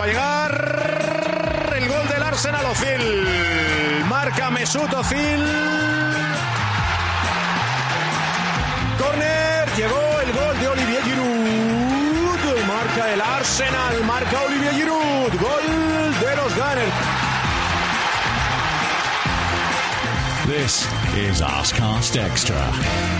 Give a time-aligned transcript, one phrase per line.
[0.00, 4.06] Va a llegar el gol del Arsenal Ozil.
[4.08, 5.44] Marca Mesut Ozil.
[8.96, 12.66] Corner, llegó el gol de Olivier Giroud.
[12.66, 15.32] Marca el Arsenal, marca Olivier Giroud.
[15.38, 16.94] Gol de los Gunners.
[20.46, 22.56] This is Arsecast Extra.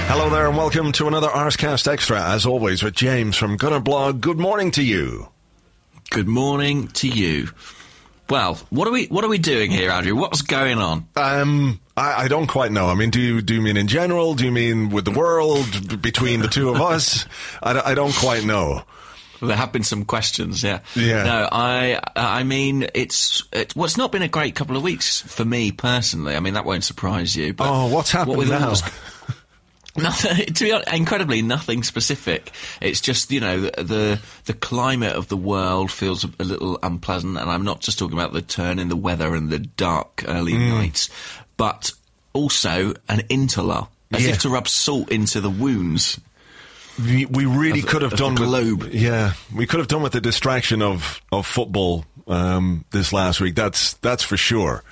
[0.08, 4.22] Hello there and welcome to another Arsecast Extra, as always, with James from Gunnerblog.
[4.22, 5.28] Good morning to you.
[6.10, 7.48] Good morning to you.
[8.28, 10.14] Well, what are we what are we doing here, Andrew?
[10.16, 11.06] What's going on?
[11.16, 12.86] Um, I, I don't quite know.
[12.88, 14.34] I mean, do you, do you mean in general?
[14.34, 17.26] Do you mean with the world, between the two of us?
[17.62, 18.82] I, don't- I don't quite know.
[19.42, 20.80] There have been some questions, yeah.
[20.94, 21.22] Yeah.
[21.22, 25.44] No, I I mean it's it, well, not been a great couple of weeks for
[25.46, 26.36] me personally.
[26.36, 27.54] I mean that won't surprise you.
[27.54, 28.74] But Oh, what's happened with all now?
[29.96, 32.52] Nothing, to be honest, incredibly nothing specific.
[32.80, 37.50] It's just you know the, the climate of the world feels a, little unpleasant, and
[37.50, 40.68] I'm not just talking about the turn in the weather and the dark early Mm.
[40.70, 41.10] nights,
[41.56, 41.90] but
[42.32, 44.30] also an interlull, as Yeah.
[44.32, 46.20] if to rub salt into the wounds.
[47.02, 48.88] We, we really Of could have done with- globe.
[48.92, 53.54] yeah, we could have done with the distraction of of football um, this last week.
[53.56, 54.84] That's that's for sure.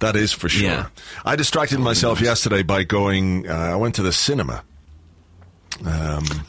[0.00, 0.68] That is for sure.
[0.68, 0.86] Yeah.
[1.24, 3.48] I distracted myself yesterday by going.
[3.48, 4.64] Uh, I went to the cinema.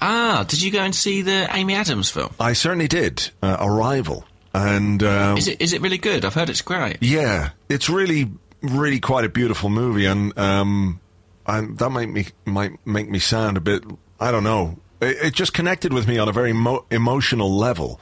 [0.02, 2.34] Ah, did you go and see the Amy Adams film?
[2.40, 3.30] I certainly did.
[3.42, 6.26] Uh, Arrival, and um, Is it is it really good?
[6.26, 6.98] I've heard it's great.
[7.02, 11.00] Yeah, it's really, really quite a beautiful movie, and um,
[11.46, 13.84] and that might me might make me sound a bit.
[14.20, 14.78] I don't know.
[15.00, 18.00] It, it just connected with me on a very mo- emotional level.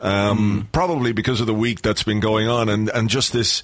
[0.00, 3.62] Um, Probably because of the week that's been going on, and and just this.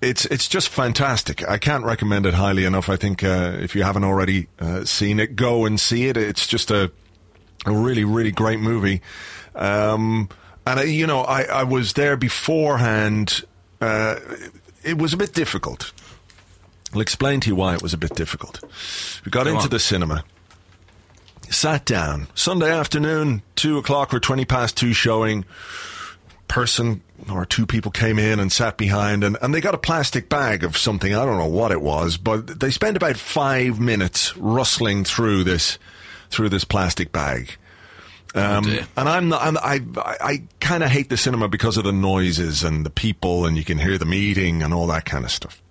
[0.00, 1.46] It's it's just fantastic.
[1.48, 2.88] I can't recommend it highly enough.
[2.88, 6.16] I think uh, if you haven't already uh, seen it, go and see it.
[6.16, 6.92] It's just a
[7.66, 9.02] a really really great movie
[9.56, 10.28] um,
[10.64, 13.42] and I, you know I, I was there beforehand
[13.80, 14.16] uh,
[14.84, 15.92] it was a bit difficult
[16.94, 18.60] I'll explain to you why it was a bit difficult
[19.24, 19.70] we got Go into on.
[19.70, 20.24] the cinema
[21.50, 25.44] sat down Sunday afternoon two o'clock or 20 past two showing
[26.46, 30.28] person or two people came in and sat behind and, and they got a plastic
[30.28, 34.36] bag of something I don't know what it was but they spent about five minutes
[34.36, 35.78] rustling through this
[36.30, 37.56] through this plastic bag
[38.34, 38.86] um, dear.
[38.96, 41.92] and I'm not, I'm, I, I, I kind of hate the cinema because of the
[41.92, 45.30] noises and the people and you can hear them eating and all that kind of
[45.30, 45.62] stuff.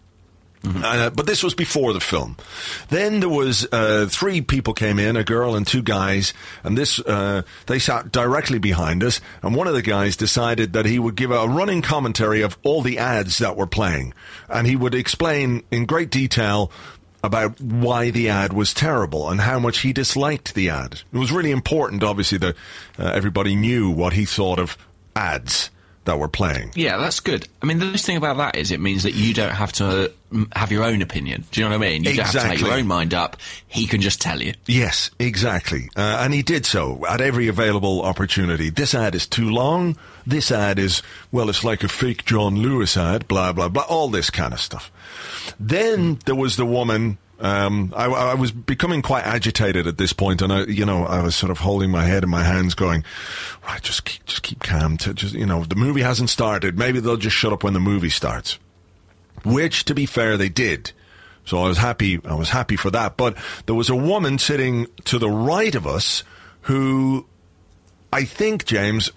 [0.75, 2.37] Uh, but this was before the film.
[2.89, 6.33] Then there was uh, three people came in, a girl and two guys,
[6.63, 9.21] and this uh, they sat directly behind us.
[9.41, 12.81] And one of the guys decided that he would give a running commentary of all
[12.81, 14.13] the ads that were playing,
[14.49, 16.71] and he would explain in great detail
[17.23, 21.01] about why the ad was terrible and how much he disliked the ad.
[21.11, 22.55] It was really important, obviously, that
[22.97, 24.77] uh, everybody knew what he thought of
[25.15, 25.71] ads
[26.07, 26.71] that were playing.
[26.75, 27.47] Yeah, that's good.
[27.61, 30.11] I mean, the nice thing about that is it means that you don't have to
[30.31, 31.45] mm, have your own opinion.
[31.51, 32.03] Do you know what I mean?
[32.03, 33.37] You don't have to make your own mind up.
[33.67, 34.53] He can just tell you.
[34.65, 35.89] Yes, exactly.
[35.95, 38.69] Uh, and he did so at every available opportunity.
[38.69, 39.97] This ad is too long.
[40.25, 41.01] This ad is,
[41.31, 44.59] well, it's like a fake John Lewis ad, blah, blah, blah, all this kind of
[44.59, 44.91] stuff.
[45.59, 47.17] Then there was the woman.
[47.39, 51.21] Um, I, I was becoming quite agitated at this point, and I, you know, I
[51.21, 53.03] was sort of holding my head in my hands, going,
[53.65, 54.97] "Right, just keep, just keep calm.
[54.97, 56.77] To just, you know, the movie hasn't started.
[56.77, 58.57] Maybe they'll just shut up when the movie starts."
[59.43, 60.91] Which, to be fair, they did.
[61.45, 62.19] So I was happy.
[62.25, 63.15] I was happy for that.
[63.17, 66.23] But there was a woman sitting to the right of us
[66.61, 67.25] who,
[68.11, 69.11] I think, James,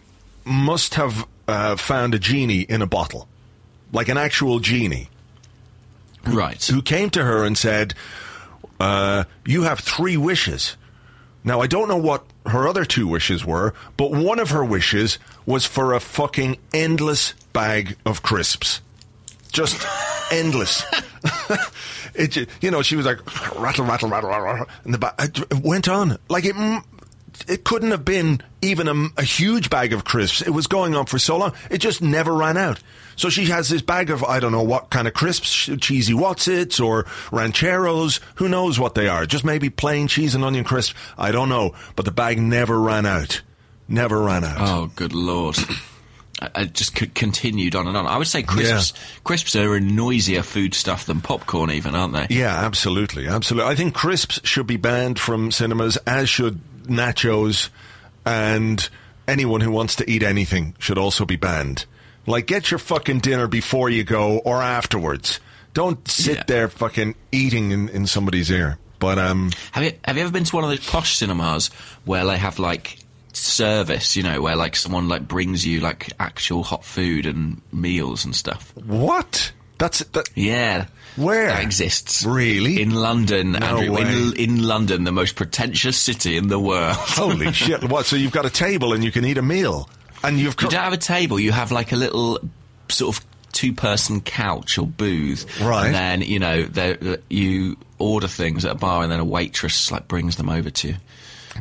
[0.45, 3.27] must have uh, found a genie in a bottle,
[3.93, 5.10] like an actual genie,
[6.25, 6.63] Right.
[6.65, 7.95] who came to her and said,
[8.79, 10.77] uh, "You have three wishes."
[11.43, 15.19] Now I don't know what her other two wishes were, but one of her wishes
[15.47, 18.81] was for a fucking endless bag of crisps.
[19.51, 19.85] Just
[20.31, 20.83] endless.
[22.15, 23.19] it, you know, she was like
[23.59, 26.55] rattle, rattle, rattle, rattle, and the ba- it went on like it.
[27.49, 30.43] It couldn't have been even a, a huge bag of crisps.
[30.43, 32.81] It was going on for so long, it just never ran out.
[33.17, 36.83] So she has this bag of I don't know what kind of crisps, cheesy Wotsits
[36.85, 38.21] or rancheros.
[38.37, 39.27] Who knows what they are?
[39.27, 40.97] Just maybe plain cheese and onion crisp.
[41.19, 41.75] I don't know.
[41.97, 43.43] But the bag never ran out.
[43.89, 44.57] Never ran out.
[44.61, 45.59] Oh, good lord.
[46.55, 48.07] I- just c- continued on and on.
[48.07, 48.95] I would say crisps.
[49.25, 52.27] Crisps are a noisier food stuff than popcorn, even, aren't they?
[52.31, 53.71] Yeah, absolutely, absolutely.
[53.71, 56.61] I think crisps should be banned from cinemas, as should
[56.91, 57.71] nachos,
[58.27, 58.89] and
[59.27, 61.87] anyone who wants to eat anything should also be banned.
[62.27, 65.41] Like, get your fucking dinner before you go or afterwards.
[65.73, 66.43] Don't sit Yeah.
[66.47, 68.79] there fucking eating in, in somebody's ear.
[68.99, 71.69] But um, Have you have you ever been to one of those posh cinemas
[72.05, 72.99] where they have like
[73.33, 78.25] service, you know, where like someone like brings you like actual hot food and meals
[78.27, 78.75] and stuff?
[78.77, 79.53] what?
[79.79, 80.29] That's that.
[80.35, 80.87] Yeah.
[81.21, 81.49] Where?
[81.49, 82.25] That exists.
[82.25, 82.81] Really?
[82.81, 83.93] In London, Andrew.
[83.93, 84.03] way.
[84.03, 86.97] In, in London, the most pretentious city in the world.
[86.99, 87.85] Holy shit!
[87.85, 88.07] What?
[88.07, 89.89] So you've got a table and you can eat a meal,
[90.23, 92.39] and you've You don't have a table, you have like a little
[92.89, 95.61] sort of two person couch or booth.
[95.61, 95.87] Right.
[95.87, 96.67] And then, you know,
[97.29, 100.89] you order things at a bar and then a waitress like brings them over to
[100.89, 100.97] you.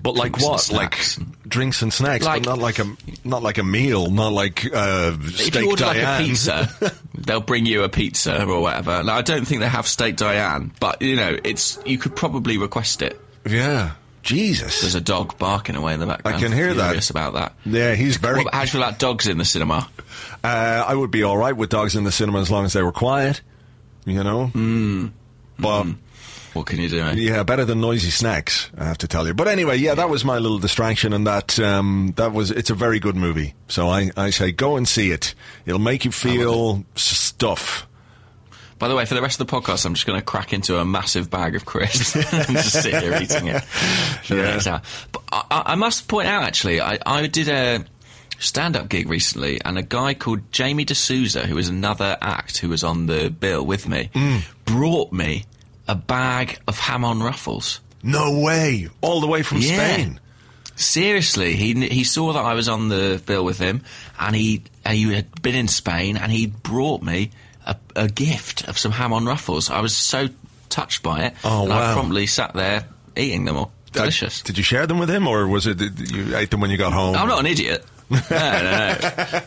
[0.02, 0.72] But like Drinks what?
[0.72, 1.06] Like
[1.48, 2.86] drinks and snacks, Like- but not like a
[3.24, 6.70] not like a meal, not like uh, steak if you order like a pizza,
[7.18, 9.04] they'll bring you a pizza or whatever.
[9.04, 12.58] Now, I don't think they have steak Diane, but you know, it's you could probably
[12.58, 13.20] request it.
[13.46, 13.92] Yeah,
[14.24, 14.82] Jesus.
[14.82, 16.38] There's a dog barking away in the background.
[16.38, 17.10] I can hear that.
[17.10, 17.54] About that.
[17.66, 18.44] yeah, he's very.
[18.44, 19.90] What, how do you about dogs in the cinema?
[20.44, 22.84] Uh, I would be all right with dogs in the cinema as long as they
[22.84, 23.42] were quiet.
[24.06, 24.52] You know.
[24.54, 25.12] Mm.
[25.58, 25.88] But
[26.60, 27.00] What can you do?
[27.02, 27.14] eh?
[27.14, 28.70] yeah, better than noisy snacks.
[28.78, 29.34] I have to tell you.
[29.34, 32.52] But anyway, yeah, that was my little distraction, and that um, that was.
[32.52, 33.54] It's a very good movie.
[33.70, 35.36] So I I say go and see it.
[35.66, 37.88] It'll make you feel stuff.
[38.78, 40.78] By the way, for the rest of the podcast, I'm just going to crack into
[40.78, 44.82] a massive bag of crisps and just sit here eating it for the next hour.
[45.14, 47.86] But I, I I must point out, actually, I, I did a
[48.38, 52.84] stand-up gig recently, and a guy called Jamie D'Souza, who is another act who was
[52.84, 54.44] on the bill with me, Mm.
[54.66, 55.44] brought me
[55.90, 57.82] a bag of jamón ruffles.
[58.04, 58.88] No way!
[59.02, 59.76] All the way from Yeah.
[59.76, 60.20] Spain.
[60.76, 63.82] Seriously, he he saw that I was on the bill with him,
[64.18, 67.32] and he he had been in Spain, and he brought me
[67.66, 69.70] a, a gift of some jamón ruffles.
[69.70, 70.30] I was so
[70.70, 71.34] touched by it.
[71.44, 71.90] Oh, and wow.
[71.90, 72.86] I promptly sat there
[73.18, 73.72] eating them all.
[73.92, 74.42] Delicious.
[74.44, 76.94] Did you share them with him, or was it you ate them when you got
[76.94, 77.16] home?
[77.16, 77.84] I'm not an idiot.
[78.10, 79.42] No, no, no.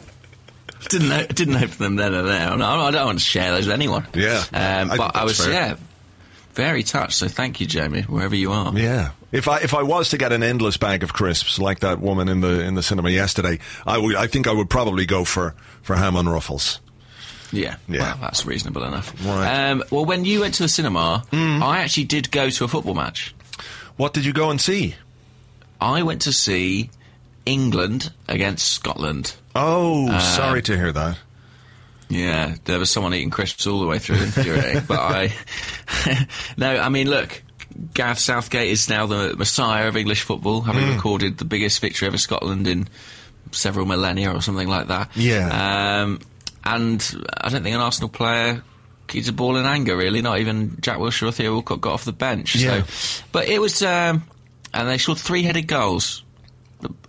[0.89, 2.57] didn't didn't open them then and there.
[2.57, 4.07] No, I don't want to share those with anyone.
[4.15, 4.45] Yeah.
[4.53, 5.53] um, but think I was fair.
[5.53, 5.77] yeah
[6.55, 7.15] very touched.
[7.19, 8.73] So thank you, Jamie, wherever you are.
[8.77, 9.11] Yeah.
[9.33, 12.29] If I if I was to get an endless bag of crisps like that woman
[12.29, 15.55] in the in the cinema yesterday, I would I think I would probably go for
[15.83, 16.81] for ham and ruffles.
[17.55, 18.01] Yeah, Yeah.
[18.01, 19.13] Well, that's reasonable enough.
[19.27, 19.47] Right.
[19.47, 19.73] Mm.
[19.73, 22.95] Um, well, when you went to the cinema, I actually did go to a football
[22.95, 23.35] match.
[23.97, 24.95] What did you go and see?
[25.79, 26.89] I went to see
[27.45, 29.35] England against Scotland.
[29.55, 31.19] Oh, Uh, sorry to hear that.
[32.13, 34.83] Yeah, there was someone eating crisps all the way through, infuriating.
[34.89, 35.33] but I,
[36.57, 37.43] no, I mean, look,
[37.95, 40.95] Gareth Southgate is now the messiah of English football, having Mm.
[40.97, 42.89] recorded the biggest victory over Scotland in
[43.51, 45.11] several millennia or something like that.
[45.17, 46.03] Yeah.
[46.03, 46.21] Um,
[46.65, 48.63] and I don't think an Arsenal player
[49.09, 50.23] keeps a ball in anger, really.
[50.23, 52.55] Not even Jack Wilshere or Theo Walcott got off the bench.
[52.57, 52.83] Yeah.
[52.85, 54.23] So, but it was, um,
[54.73, 56.23] and they scored three-headed goals.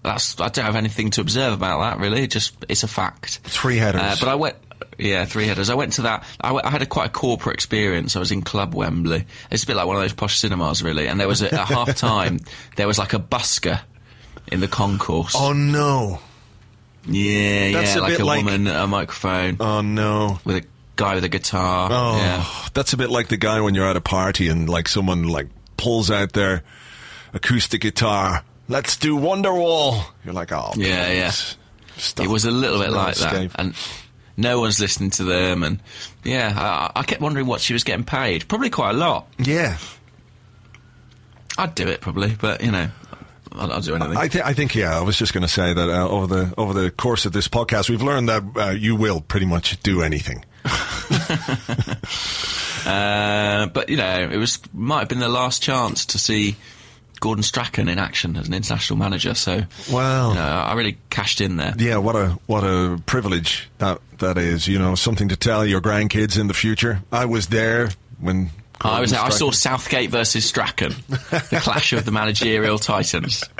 [0.03, 2.27] That's I don't have anything to observe about that really.
[2.27, 3.39] Just it's a fact.
[3.43, 4.01] Three headers.
[4.01, 4.55] Uh, but I went.
[4.97, 5.69] Yeah, three headers.
[5.69, 6.23] I went to that.
[6.41, 8.15] I, w- I had a quite a corporate experience.
[8.15, 9.25] I was in Club Wembley.
[9.51, 11.07] It's a bit like one of those posh cinemas, really.
[11.07, 12.39] And there was a, at half time,
[12.75, 13.81] there was like a busker
[14.51, 15.33] in the concourse.
[15.37, 16.19] Oh no.
[17.07, 20.39] yeah, That's yeah, a like bit a like- woman, a microphone Oh no.
[20.45, 20.63] with a
[20.95, 21.89] guy with a guitar.
[21.91, 22.45] Oh, Yeah.
[22.73, 25.47] that's a bit like the guy when you're at a party and like someone like
[25.77, 26.63] pulls out their
[27.33, 28.43] acoustic guitar.
[28.69, 30.05] Let's do Wonderwall.
[30.23, 31.31] You're like, oh, Yeah, yeah.
[31.97, 32.25] Stop.
[32.25, 33.75] It was a little bit like that, and
[34.37, 35.63] no one's listening to them.
[35.63, 35.79] And
[36.23, 36.53] yeah,
[36.95, 38.47] I, I kept wondering what she was getting paid.
[38.47, 39.27] Probably quite a lot.
[39.37, 39.77] yeah.
[41.55, 42.89] I'd do it probably, but you know,
[43.51, 44.17] I'll, I'll do anything.
[44.17, 44.97] I, th- I think yeah.
[44.97, 47.47] I was just going to say that uh, over the over the course of this
[47.47, 50.43] podcast, we've learned that uh, you will pretty much do anything.
[52.85, 56.57] Uh, but you know, it was might have been the last chance to see
[57.23, 59.33] Gordon Strachan in action as an international manager.
[59.33, 60.29] So, Wow.
[60.31, 61.73] you know, I really cashed in there.
[61.77, 64.67] Yeah, what a what a privilege that that is.
[64.67, 67.01] You know, something to tell your grandkids in the future.
[67.13, 68.49] I was there when
[68.81, 69.13] I was.
[69.13, 73.41] Gordon I saw Southgate versus Strachan, the clash of the managerial titans.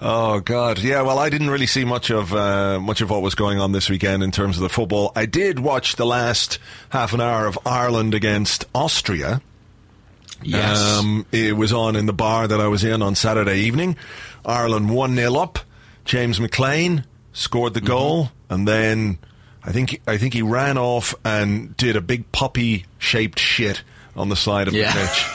[0.00, 1.02] Oh God, yeah.
[1.02, 3.90] Well, I didn't really see much of uh, much of what was going on this
[3.90, 5.12] weekend in terms of the football.
[5.14, 6.58] I did watch the last
[6.88, 9.42] half an hour of Ireland against Austria.
[10.42, 10.78] Yes.
[10.98, 13.96] Um, it was on in the bar that I was in on Saturday evening.
[14.44, 15.58] Ireland 1 0 up.
[16.04, 19.18] James McLean scored the goal, and then
[19.64, 23.82] I think I think he ran off and did a big puppy shaped shit
[24.14, 24.92] on the side of Yeah.
[24.92, 25.26] the pitch.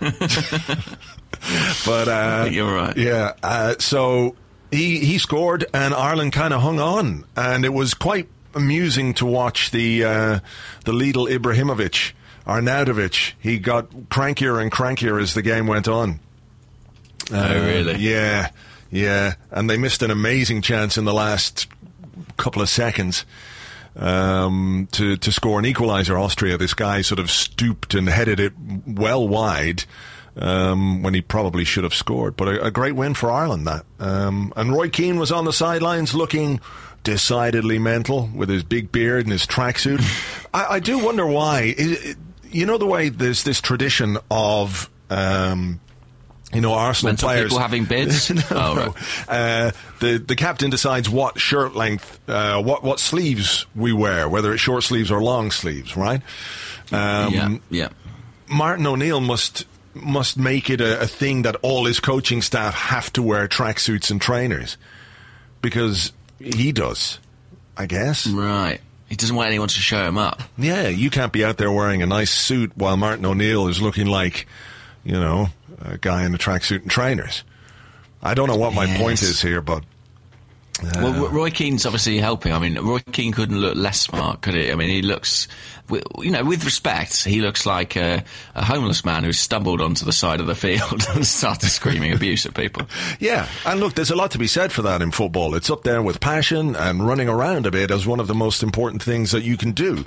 [1.86, 2.96] but uh, you're right.
[2.96, 3.32] Yeah.
[3.42, 4.34] Uh, so
[4.70, 9.26] he he scored, and Ireland kind of hung on, and it was quite amusing to
[9.26, 10.40] watch the uh,
[10.84, 12.12] the Lidl Ibrahimovic.
[12.48, 16.18] Arnautovic, he got crankier and crankier as the game went on.
[17.30, 17.96] oh, really?
[17.98, 18.50] Yeah,
[18.90, 21.66] yeah, and they missed an amazing chance in the last
[22.38, 23.26] couple of seconds
[23.96, 26.18] um, to to score an equaliser.
[26.20, 26.56] Austria.
[26.56, 28.52] This guy sort of stooped and headed it
[28.86, 29.84] well wide
[30.36, 32.34] um, when he probably should have scored.
[32.36, 33.66] But a, a great win for Ireland.
[33.66, 36.60] That um, and Roy Keane was on the sidelines looking.
[37.04, 40.00] Decidedly mental with his big beard and his tracksuit.
[40.54, 41.74] I, I do wonder why.
[41.76, 42.16] It- it-
[42.50, 45.80] you know the way there's this tradition of um,
[46.52, 48.30] you know, Arsenal Mental players people having bids?
[48.30, 48.94] no, Oh, right.
[49.28, 54.52] Uh, the the captain decides what shirt length, uh, what what sleeves we wear, whether
[54.52, 56.22] it's short sleeves or long sleeves, right?
[56.90, 57.88] Um, yeah, yeah.
[58.48, 63.12] Martin O'Neill must must make it a, a thing that all his coaching staff have
[63.12, 64.78] to wear tracksuits and trainers
[65.60, 67.18] because he does,
[67.76, 68.26] I guess.
[68.26, 68.80] Right.
[69.08, 70.42] He doesn't want anyone to show him up.
[70.58, 74.06] Yeah, you can't be out there wearing a nice suit while Martin O'Neill is looking
[74.06, 74.46] like,
[75.04, 75.48] you know,
[75.80, 77.42] a guy in a tracksuit and trainers.
[78.22, 78.98] I don't know what my Yes.
[79.00, 79.82] point is here, but
[80.82, 82.52] Well, Roy Keane's obviously helping.
[82.52, 84.70] I mean, Roy Keane couldn't look less smart, could he?
[84.70, 85.48] I mean, he looks,
[86.18, 88.22] you know, with respect, he looks like a,
[88.54, 92.46] a homeless man who stumbled onto the side of the field and started screaming abuse
[92.46, 92.86] at people.
[93.18, 93.48] yeah.
[93.66, 95.54] And look, there's a lot to be said for that in football.
[95.54, 98.62] It's up there with passion and running around a bit as one of the most
[98.62, 100.04] important things that you can do.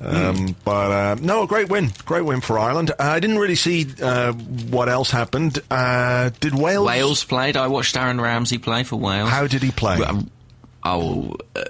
[0.00, 2.92] Um, But uh, no, great win, great win for Ireland.
[2.98, 5.58] I didn't really see uh, what else happened.
[5.70, 6.86] Uh, did Wales?
[6.86, 7.56] Wales played.
[7.56, 9.28] I watched Aaron Ramsey play for Wales.
[9.28, 9.96] How did he play?
[10.02, 10.30] Um,
[10.84, 11.64] Oh, uh,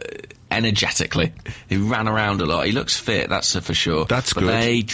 [0.50, 1.32] energetically.
[1.68, 2.66] He ran around a lot.
[2.66, 4.04] He looks fit, that's uh, for sure.
[4.04, 4.50] That's but good.
[4.50, 4.85] They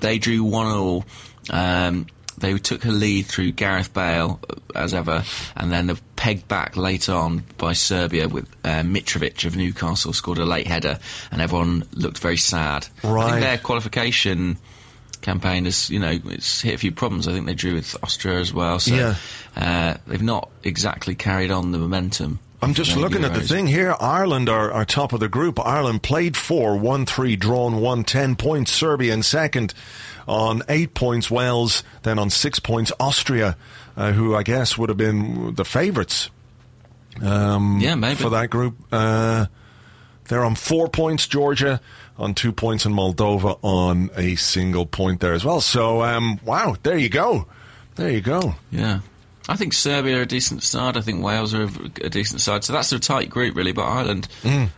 [0.00, 1.04] they drew one all.
[1.50, 2.06] Um,
[2.38, 5.24] they took a lead through Gareth Bale uh, as ever,
[5.56, 10.38] and then they're pegged back late on by Serbia with uh, Mitrovic of Newcastle scored
[10.38, 10.98] a late header,
[11.30, 12.86] and everyone looked very sad.
[13.02, 13.30] I Right.
[13.30, 14.58] think their qualification
[15.20, 17.26] campaign has, you know, it's hit a few problems.
[17.28, 19.14] I think they drew with Austria as well, so Yeah.
[19.56, 22.40] uh, they've not exactly carried on the momentum.
[22.62, 23.94] I'm just the looking at the thing here.
[24.00, 25.60] Ireland are, are top of the group.
[25.60, 28.72] Ireland played four, won three, drawn one, ten points.
[28.72, 29.74] Serbia in second
[30.26, 31.30] on eight points.
[31.30, 32.92] Wales then on six points.
[33.00, 33.56] Austria,
[33.96, 36.30] uh, who I guess would have been the favourites
[37.22, 38.16] um, Yeah, maybe.
[38.20, 38.76] for that group.
[38.90, 39.46] Uh,
[40.28, 41.26] they're on four points.
[41.26, 41.80] Georgia
[42.16, 45.60] on two points, and Moldova on a single point there as well.
[45.60, 47.46] So, um, wow, there you go.
[47.96, 48.54] There you go.
[48.70, 49.00] Yeah.
[49.46, 50.96] I think Serbia are a decent side.
[50.96, 51.70] I think Wales are a,
[52.02, 52.64] a decent side.
[52.64, 53.72] So that's a tight group, really.
[53.72, 54.26] But Ireland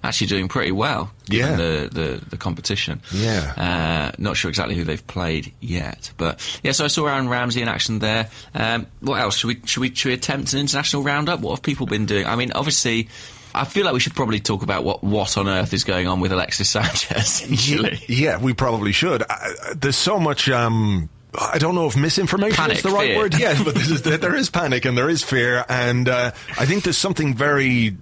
[0.02, 1.50] actually doing pretty well given Mm.
[1.50, 1.56] Yeah.
[1.56, 3.00] the, the, the competition.
[3.12, 3.52] Yeah.
[3.56, 6.10] Uh, not sure exactly who they've played yet.
[6.16, 8.28] But yeah, so I saw Aaron Ramsey in action there.
[8.54, 9.36] Um, what else?
[9.36, 11.40] Should we, should, we, should we attempt an international roundup?
[11.40, 12.26] What have people been doing?
[12.26, 13.08] I mean, obviously.
[13.54, 16.20] I feel like we should probably talk about what, what on earth is going on
[16.20, 17.98] with Alexis Sanchez in Chile.
[18.06, 19.22] Yeah, we probably should.
[19.30, 20.50] I- there's so much.
[20.50, 21.08] Um,
[21.38, 23.18] I don't know if misinformation Panic, is the right fear.
[23.18, 23.38] word.
[23.38, 26.84] Yeah, but this is, there is panic and there is fear, and uh, I think
[26.84, 27.96] there's something very.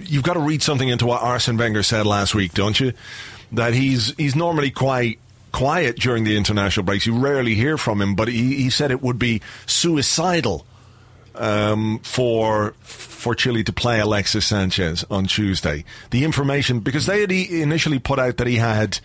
[0.00, 2.92] You've got to read something into what Arsene Wenger said last week, don't you?
[3.52, 5.18] That he's he's normally quite
[5.52, 7.06] quiet during the international breaks.
[7.06, 10.66] You rarely hear from him, but he, he said it would be suicidal
[11.36, 15.84] um, for for Chile to play Alexis Sanchez on Tuesday.
[16.10, 18.98] The information because they had initially put out that he had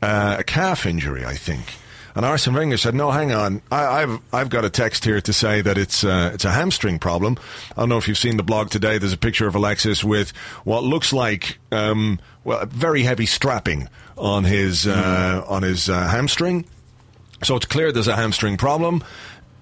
[0.00, 1.74] uh, a calf injury, I think.
[2.16, 3.60] And Arsene Wenger said, "No, hang on.
[3.70, 6.98] I, I've I've got a text here to say that it's uh, it's a hamstring
[6.98, 7.36] problem.
[7.72, 8.96] I don't know if you've seen the blog today.
[8.96, 10.30] There's a picture of Alexis with
[10.64, 16.64] what looks like um, well very heavy strapping on his uh, on his uh, hamstring.
[17.42, 19.04] So it's clear there's a hamstring problem.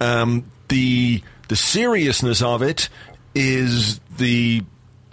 [0.01, 2.89] Um, the the seriousness of it
[3.35, 4.63] is the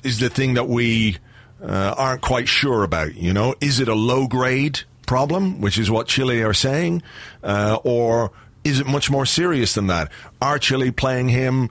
[0.04, 1.18] is the thing that we
[1.60, 3.16] uh, aren't quite sure about.
[3.16, 7.04] You know, is it a low grade problem, which is what Chile are saying,
[7.44, 8.32] uh, or
[8.64, 10.10] is it much more serious than that?
[10.42, 11.70] Are Chile playing him?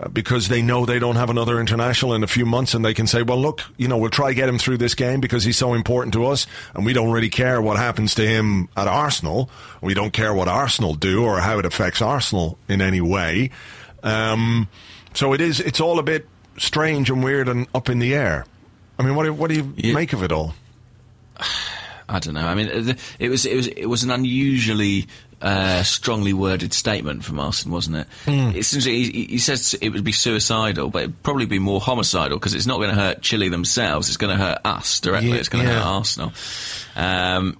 [0.00, 2.94] uh, because they know they don't have another international in a few months and they
[2.94, 5.58] can say, well, look, you know, we'll try get him through this game because he's
[5.58, 9.50] so important to us and we don't really care what happens to him at Arsenal.
[9.80, 13.50] We don't care what Arsenal do or how it affects Arsenal in any way.
[14.04, 14.68] Um,
[15.14, 18.46] so it is, it's all a bit strange and weird and up in the air.
[19.00, 19.94] I mean, what do, what do you Yeah.
[19.94, 20.54] make of it all?
[22.08, 22.46] I don't know.
[22.46, 22.68] I mean,
[23.18, 25.06] it was it was it was an unusually
[25.40, 28.06] uh, strongly worded statement from Arsene, wasn't it?
[28.26, 32.38] It seems he, he says it would be suicidal, but it'd probably be more homicidal
[32.38, 34.08] because it's not going to hurt Chile themselves.
[34.08, 35.30] It's going to hurt us directly.
[35.30, 35.78] Yeah, it's going to yeah.
[35.78, 36.32] hurt Arsenal.
[36.96, 37.58] Um,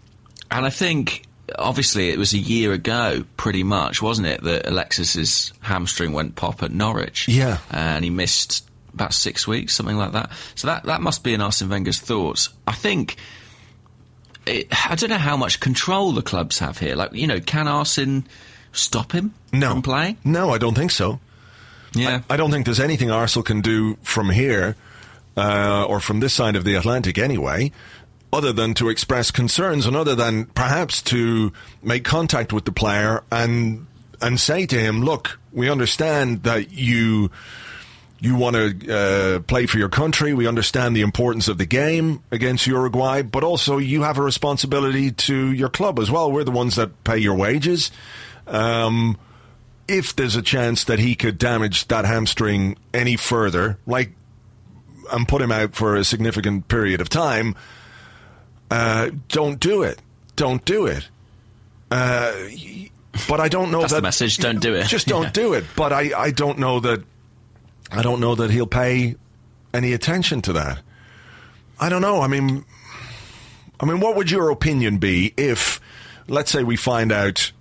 [0.50, 1.24] and I think,
[1.58, 6.62] obviously, it was a year ago, pretty much, wasn't it, that Alexis's hamstring went pop
[6.62, 7.28] at Norwich?
[7.28, 7.58] Yeah.
[7.70, 10.30] and he missed about six weeks, something like that.
[10.54, 12.48] So that that must be in Arsene Wenger's thoughts.
[12.66, 13.16] I think.
[14.48, 16.96] It, I don't know how much control the clubs have here.
[16.96, 18.24] Like, you know, can Arsene
[18.72, 19.70] stop him No.
[19.72, 20.16] from playing?
[20.24, 21.20] No, I don't think so.
[21.94, 22.22] Yeah.
[22.28, 24.76] I don't think there's anything Arsenal can do from here,
[25.36, 27.72] uh, or from this side of the Atlantic anyway,
[28.32, 31.52] other than to express concerns and other than perhaps to
[31.82, 33.86] make contact with the player and
[34.20, 37.30] and say to him, "Look, we understand that you."
[38.20, 40.34] You want to uh, play for your country.
[40.34, 45.12] We understand the importance of the game against Uruguay, but also you have a responsibility
[45.12, 46.32] to your club as well.
[46.32, 47.92] We're the ones that pay your wages.
[48.48, 49.16] Um,
[49.86, 54.10] if there's a chance that he could damage that hamstring any further, like
[55.12, 57.54] and put him out for a significant period of time,
[58.70, 60.00] uh, don't do it.
[60.34, 61.08] Don't do it.
[61.90, 62.32] Uh,
[63.28, 64.86] but I don't know That's that the message, don't do it.
[64.88, 65.30] Just don't Yeah.
[65.30, 65.64] do it.
[65.76, 67.02] But I, I don't know that.
[67.90, 69.16] I don't know that he'll pay
[69.72, 70.80] any attention to that.
[71.80, 72.20] I don't know.
[72.20, 72.64] I mean,
[73.80, 75.80] I mean, what would your opinion be if,
[76.26, 77.52] let's say, we find out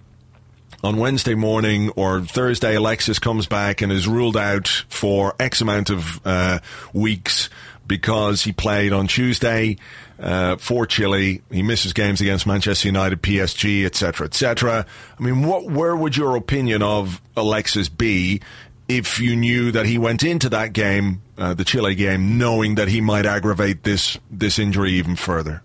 [0.84, 5.89] on Wednesday morning or Thursday, Alexis comes back and is ruled out for X amount
[5.89, 6.60] of uh,
[6.93, 7.50] weeks
[7.88, 9.77] because he played on Tuesday
[10.19, 11.41] uh, for Chile.
[11.51, 14.86] He misses games against Manchester United, PSG, etc., etc.
[15.17, 18.41] I mean, what where would your opinion of Alexis be
[18.88, 22.88] if you knew that he went into that game, uh, the Chile game, knowing that
[22.88, 25.62] he might aggravate this this injury even further?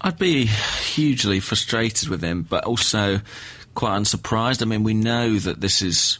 [0.00, 3.20] I'd be hugely frustrated with him, but also
[3.74, 4.62] quite unsurprised.
[4.62, 6.18] I mean, we know that this is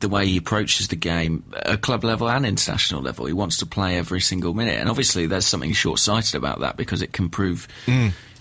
[0.00, 3.26] the way he approaches the game at club level and international level.
[3.26, 4.78] He wants to play every single minute.
[4.78, 7.66] And obviously, there's something short sighted about that because it can prove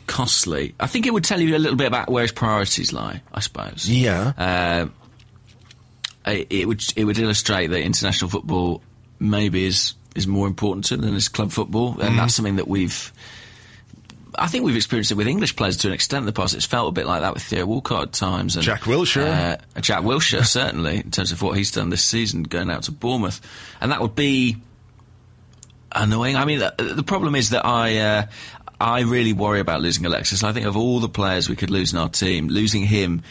[0.05, 0.75] costly.
[0.79, 3.39] I think it would tell you a little bit about where his priorities lie, I
[3.39, 3.89] suppose.
[3.89, 4.33] Yeah.
[4.37, 4.87] Uh,
[6.27, 8.81] it it would it would illustrate that international football
[9.19, 13.13] maybe is is more important to than his club football, and that's something that we've.
[14.39, 16.53] I think we've experienced it with English players to an extent in the past.
[16.53, 19.59] It's felt a bit like that with Theo Walcott at times, and Jack Wilshere.
[19.75, 22.91] uh, Jack Wilshere certainly in terms of what he's done this season, going out to
[22.91, 23.41] Bournemouth,
[23.79, 24.57] and that would be
[25.91, 26.35] annoying.
[26.35, 27.97] I mean, the, the problem is that I.
[27.97, 28.25] Uh,
[28.79, 30.43] I really worry about losing Alexis.
[30.43, 33.23] I think of all the players we could lose in our team, losing him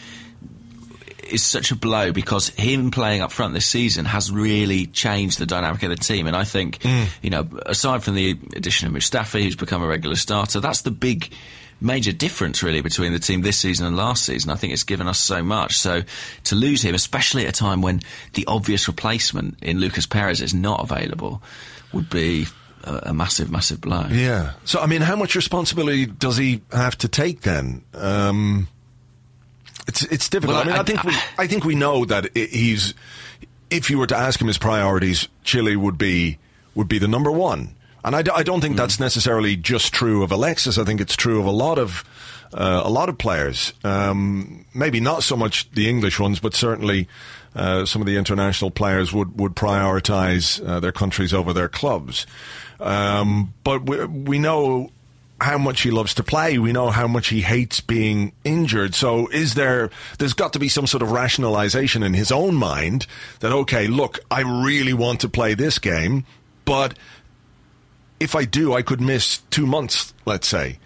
[1.31, 5.45] is such a blow because him playing up front this season has really changed the
[5.45, 6.27] dynamic of the team.
[6.27, 6.83] And I think,
[7.21, 10.91] you know, aside from the addition of Mustafi, who's become a regular starter, that's the
[10.91, 11.31] big
[11.79, 14.49] major difference really between the team this season and last season.
[14.51, 15.77] I think it's given us so much.
[15.77, 16.01] So
[16.45, 18.01] to lose him, especially at a time when
[18.33, 21.41] the obvious replacement in Lucas Perez is not available,
[21.93, 22.47] would be
[22.83, 24.07] a, a massive, massive blow.
[24.09, 24.53] Yeah.
[24.65, 27.83] So, I mean, how much responsibility does he have to take then?
[27.93, 28.67] Um,
[29.87, 30.55] it's it's difficult.
[30.57, 32.93] Well, I mean, I, I- think we, I think we know that he's.
[33.69, 36.37] If you were to ask him his priorities, Chile would be
[36.75, 37.75] would be the number one.
[38.05, 38.77] And I, d- I don't think Mm.
[38.77, 40.77] that's necessarily just true of Alexis.
[40.77, 42.05] I think it's true of a lot of
[42.53, 43.73] uh, a lot of players.
[43.83, 47.09] Um, maybe not so much the English ones, but certainly
[47.55, 52.25] uh, some of the international players would would prioritise uh, their countries over their clubs.
[52.79, 54.91] Um, but we, we know
[55.39, 56.57] how much he loves to play.
[56.57, 58.95] We know how much he hates being injured.
[58.95, 63.05] So is there, there's got to be some sort of rationalization in his own mind
[63.39, 66.25] that, okay, look, I really want to play this game,
[66.65, 66.97] but
[68.19, 70.79] if I do, I could miss two months, let's say.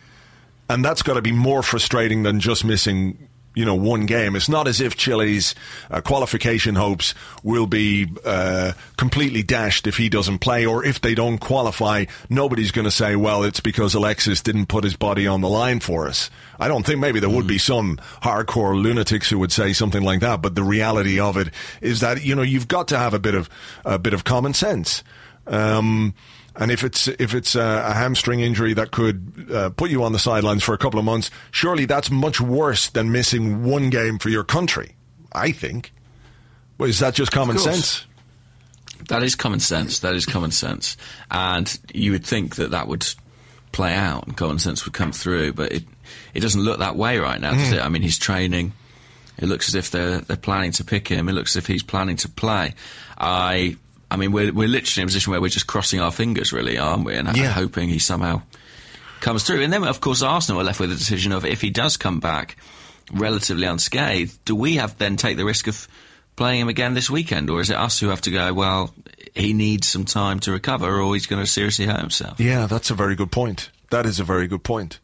[0.69, 4.35] And that's got to be more frustrating than just missing, you know, one game.
[4.35, 5.55] It's not as if Chile's
[5.89, 11.15] uh, qualification hopes will be uh, completely dashed if he doesn't play, or if they
[11.15, 15.41] don't qualify, nobody's going to say, well, it's because Alexis didn't put his body on
[15.41, 16.29] the line for us.
[16.59, 20.21] I don't think maybe there would be some hardcore lunatics who would say something like
[20.21, 21.49] that, but the reality of it
[21.81, 23.49] is that, you know, you've got to have a bit of,
[23.83, 25.03] a bit of common sense.
[25.47, 26.13] Um,
[26.55, 30.11] and if it's if it's a, a hamstring injury that could uh, put you on
[30.11, 34.19] the sidelines for a couple of months, surely that's much worse than missing one game
[34.19, 34.95] for your country.
[35.31, 35.93] I think.
[36.77, 38.05] Well, is that just common sense?
[39.07, 39.99] That is common sense.
[39.99, 40.97] That is common sense.
[41.29, 43.05] And you would think that that would
[43.71, 45.83] play out and common sense would come through, but it
[46.33, 47.81] it doesn't look that way right now, does it?
[47.81, 48.73] I mean, he's training.
[49.37, 51.29] It looks as if they're they're planning to pick him.
[51.29, 52.73] It looks as if he's planning to play.
[53.17, 53.77] I
[54.11, 56.77] I mean, we're we're literally in a position where we're just crossing our fingers, really,
[56.77, 57.15] aren't we?
[57.15, 57.51] And Yeah.
[57.51, 58.41] hoping he somehow
[59.21, 59.61] comes through.
[59.61, 62.19] And then, of course, Arsenal are left with the decision of if he does come
[62.19, 62.57] back
[63.13, 65.87] relatively unscathed, do we have then take the risk of
[66.35, 68.53] playing him again this weekend, or is it us who have to go?
[68.53, 68.93] Well,
[69.35, 72.39] he needs some time to recover, or he's going to seriously hurt himself.
[72.39, 73.69] Yeah, that's a very good point.
[73.91, 74.99] That is a very good point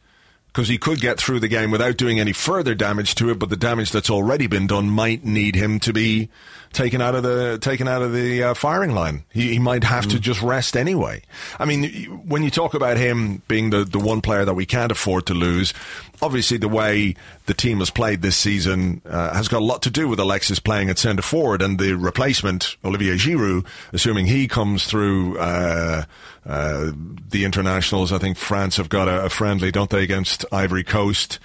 [0.47, 3.49] because he could get through the game without doing any further damage to it, but
[3.49, 6.29] the damage that's already been done might need him to be
[6.73, 9.23] taken out of the taken out of the uh, firing line.
[9.31, 10.11] He, he might have mm.
[10.11, 11.21] to just rest anyway.
[11.59, 14.91] I mean, when you talk about him being the the one player that we can't
[14.91, 15.73] afford to lose,
[16.21, 19.89] obviously the way the team has played this season uh, has got a lot to
[19.89, 24.85] do with Alexis playing at centre forward and the replacement Olivier Giroud, assuming he comes
[24.85, 25.37] through.
[25.37, 26.05] Uh,
[26.45, 26.93] uh,
[27.29, 31.39] the internationals, I think France have got a, a friendly, don't they, against Ivory Coast.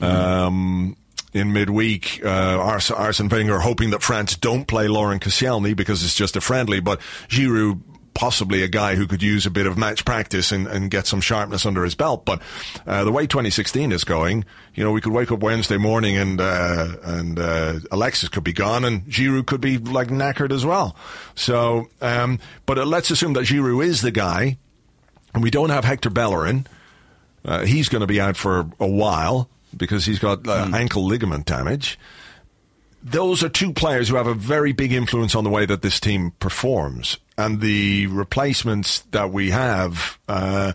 [0.00, 0.04] Mm-hmm.
[0.04, 0.96] Um,
[1.32, 6.14] in midweek, uh, Ars- Arsene Wenger hoping that France don't play Laurent Koscielny because it's
[6.14, 7.80] just a friendly, but Giroud
[8.14, 11.20] possibly a guy who could use a bit of match practice and, and get some
[11.20, 12.24] sharpness under his belt.
[12.24, 12.42] But
[12.86, 16.40] uh, the way 2016 is going, you know, we could wake up Wednesday morning and
[16.40, 20.96] uh, and uh, Alexis could be gone and Giroud could be like knackered as well.
[21.34, 24.58] So, um, but uh, let's assume that Giroud is the guy,
[25.32, 26.66] and we don't have Hector Bellerin.
[27.42, 30.74] Uh, he's going to be out for a while because he's got mm.
[30.74, 31.98] ankle ligament damage.
[33.02, 35.98] Those are two players who have a very big influence on the way that this
[35.98, 37.16] team performs.
[37.38, 40.74] And the replacements that we have, uh,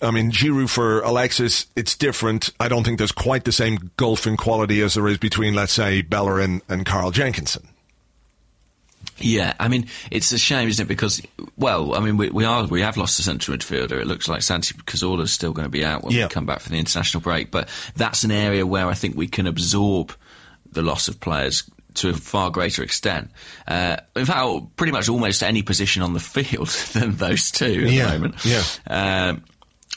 [0.00, 2.50] I mean, Giroud for Alexis, it's different.
[2.60, 5.72] I don't think there's quite the same gulf in quality as there is between, let's
[5.72, 7.68] say, Bellerin and Carl Jenkinson.
[9.18, 10.88] Yeah, I mean, it's a shame, isn't it?
[10.88, 11.22] Because,
[11.56, 13.92] well, I mean, we, we are we have lost a central midfielder.
[13.92, 16.60] It looks like Santi Cazorla is still going to be out when we come back
[16.60, 17.50] from the international break.
[17.50, 20.12] But that's an area where I think we can absorb
[20.70, 23.30] the loss of players to a far greater extent.
[23.66, 27.92] Uh, in fact, pretty much almost any position on the field than those two at
[27.92, 28.44] yeah, the moment.
[28.44, 28.62] Yeah.
[28.86, 29.44] Um,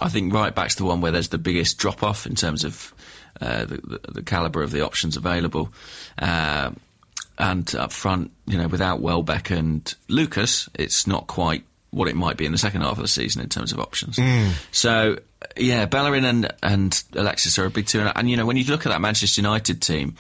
[0.02, 2.64] I think right back back's the one where there's the biggest drop off in terms
[2.64, 2.94] of
[3.42, 5.74] uh, the, the, the, caliber of the options available.
[6.18, 6.72] Uh,
[7.40, 12.38] and up front, you know, without Welbeck and Lucas, it's not quite what it might
[12.38, 14.18] be in the second half of the season in terms of options.
[14.18, 14.52] Mm.
[14.72, 15.18] So,
[15.58, 18.02] yeah, Bellerin and, and Alexis are a big two.
[18.02, 20.16] And, and, you know, when you look at that Manchester United team,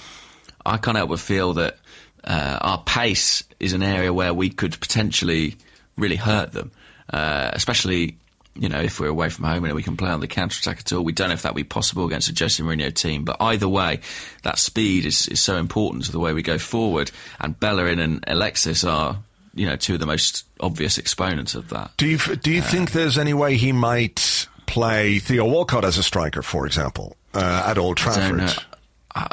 [0.65, 1.77] I can't help but feel that
[2.23, 5.57] uh, our pace is an area where we could potentially
[5.97, 6.71] really hurt them,
[7.11, 8.17] uh, especially
[8.59, 10.79] you know, if we're away from home and we can play on the counter attack
[10.79, 13.23] at all, we don't know if that will be possible against a Jose Mourinho team.
[13.23, 14.01] But either way,
[14.43, 17.09] that speed is, is so important to the way we go forward.
[17.39, 19.17] And Bellerin and Alexis are,
[19.55, 21.91] you know, two of the most obvious exponents of that.
[21.95, 25.97] Do you do you uh, think there's any way he might play Theo Walcott as
[25.97, 28.51] a striker, for example, uh, at Old Trafford?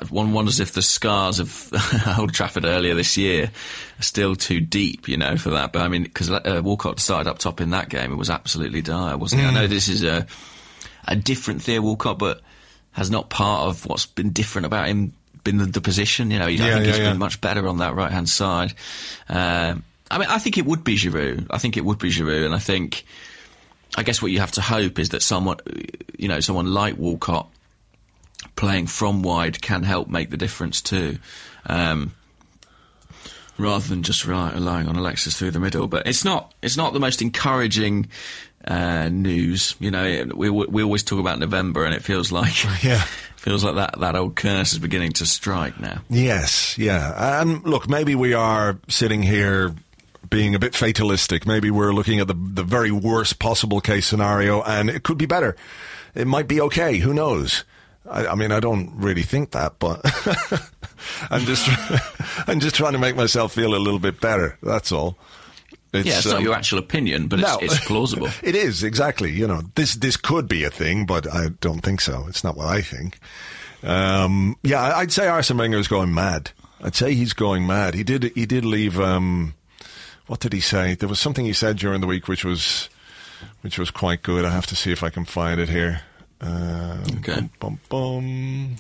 [0.08, 1.70] One wonders if the scars of
[2.18, 3.50] Old Trafford earlier this year
[3.98, 5.72] are still too deep, you know, for that.
[5.72, 8.82] But I mean, because uh, Walcott started up top in that game, it was absolutely
[8.82, 9.44] dire, wasn't mm.
[9.44, 9.48] it?
[9.48, 10.26] I know this is a
[11.06, 12.40] a different Theo Walcott, but
[12.92, 15.12] has not part of what's been different about him
[15.44, 16.30] been the, the position.
[16.30, 17.10] You know, yeah, I think yeah, he's yeah.
[17.10, 18.74] been much better on that right hand side.
[19.28, 21.46] Um, I mean, I think it would be Giroud.
[21.50, 23.04] I think it would be Giroud, and I think.
[23.96, 25.58] I guess what you have to hope is that someone,
[26.18, 27.48] you know, someone like Walcott
[28.54, 31.18] playing from wide can help make the difference too.
[31.66, 32.14] Um,
[33.58, 36.92] rather than just rely, relying on Alexis through the middle, but it's not it's not
[36.92, 38.08] the most encouraging
[38.66, 39.76] uh, news.
[39.78, 43.02] You know, we we always talk about November, and it feels like yeah.
[43.36, 46.02] feels like that, that old curse is beginning to strike now.
[46.10, 47.40] Yes, yeah.
[47.40, 49.74] And look, maybe we are sitting here
[50.28, 51.46] being a bit fatalistic.
[51.46, 55.26] Maybe we're looking at the the very worst possible case scenario, and it could be
[55.26, 55.56] better.
[56.14, 56.98] It might be okay.
[56.98, 57.64] Who knows?
[58.08, 60.00] I, I mean, I don't really think that, but
[61.30, 61.68] I'm just
[62.48, 64.58] I'm just trying to make myself feel a little bit better.
[64.62, 65.16] That's all.
[65.92, 68.28] It's, yeah, it's um, not your actual opinion, but no, it's, it's, plausible.
[68.42, 69.30] it is exactly.
[69.32, 72.26] You know, this this could be a thing, but I don't think so.
[72.28, 73.18] It's not what I think.
[73.82, 76.50] Um, yeah, I'd say Arsene Wenger is going mad.
[76.82, 77.94] I'd say he's going mad.
[77.94, 79.00] He did he did leave.
[79.00, 79.54] Um,
[80.26, 80.94] what did he say?
[80.94, 82.88] There was something he said during the week which was
[83.62, 84.44] which was quite good.
[84.44, 86.02] I have to see if I can find it here.
[86.40, 87.34] Um, okay.
[87.34, 88.76] Bum, bum, bum.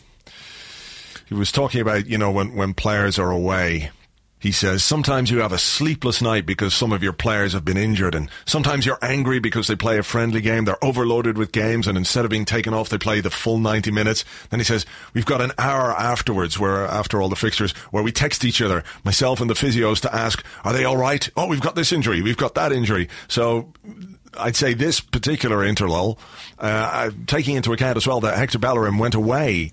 [1.28, 3.90] He was talking about, you know, when, when players are away,
[4.38, 7.76] he says, sometimes you have a sleepless night because some of your players have been
[7.76, 10.66] injured, and sometimes you're angry because they play a friendly game.
[10.66, 13.90] They're overloaded with games, and instead of being taken off, they play the full 90
[13.90, 14.24] minutes.
[14.50, 18.12] Then he says, We've got an hour afterwards, where after all the fixtures, where we
[18.12, 21.28] text each other, myself and the physios, to ask, Are they all right?
[21.36, 23.08] Oh, we've got this injury, we've got that injury.
[23.28, 23.72] So
[24.38, 26.18] I'd say this particular interlull,
[26.58, 29.72] uh, taking into account as well that Hector Bellerin went away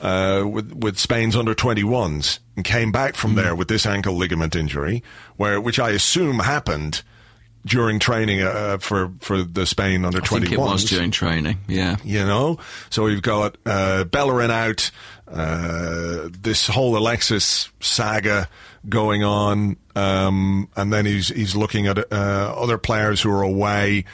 [0.00, 3.36] uh, with, with Spain's under 21s and came back from mm.
[3.36, 5.02] there with this ankle ligament injury,
[5.36, 7.02] where which I assume happened
[7.66, 10.36] during training uh, for for the Spain under 21s.
[10.36, 11.58] I think it was during training.
[11.66, 11.96] Yeah.
[12.04, 12.58] You know,
[12.90, 14.90] so we've got uh, Bellerin out.
[15.34, 18.48] Uh, this whole Alexis saga
[18.88, 24.04] going on, um, and then he's he's looking at uh, other players who are away,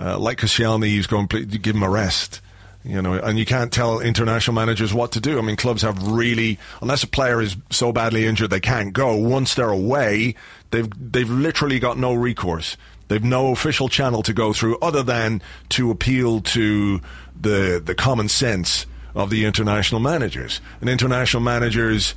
[0.00, 0.86] uh, like Koscielny.
[0.86, 2.40] He's going to give him a rest.
[2.84, 5.38] You know, and you can't tell international managers what to do.
[5.38, 9.14] I mean, clubs have really, unless a player is so badly injured they can't go.
[9.14, 10.34] Once they're away,
[10.70, 12.78] they've they've literally got no recourse.
[13.08, 17.02] They've no official channel to go through other than to appeal to
[17.38, 20.60] the the common sense of the international managers.
[20.80, 22.14] And international managers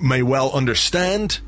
[0.00, 1.40] may well understand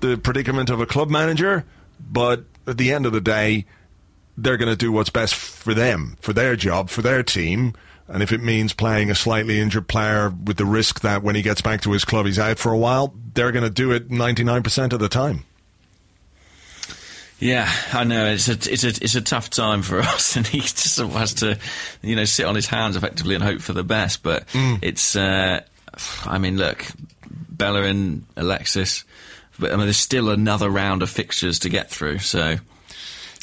[0.00, 1.64] the predicament of a club manager,
[1.98, 3.66] but at the end of the day,
[4.36, 7.74] they're going to do what's best for them, for their job, for their team.
[8.08, 11.42] And if it means playing a slightly injured player with the risk that when he
[11.42, 14.08] gets back to his club he's out for a while, they're going to do it
[14.08, 15.44] 99% of the time.
[17.40, 20.60] Yeah, I know it's a it's a it's a tough time for us, and he
[20.60, 21.58] just sort of has to,
[22.02, 24.22] you know, sit on his hands effectively and hope for the best.
[24.22, 24.78] But Mm.
[24.82, 25.60] it's, uh,
[26.26, 26.84] I mean, look,
[27.48, 29.04] Bellerin, Alexis,
[29.58, 32.18] but I mean, there's still another round of fixtures to get through.
[32.18, 32.56] So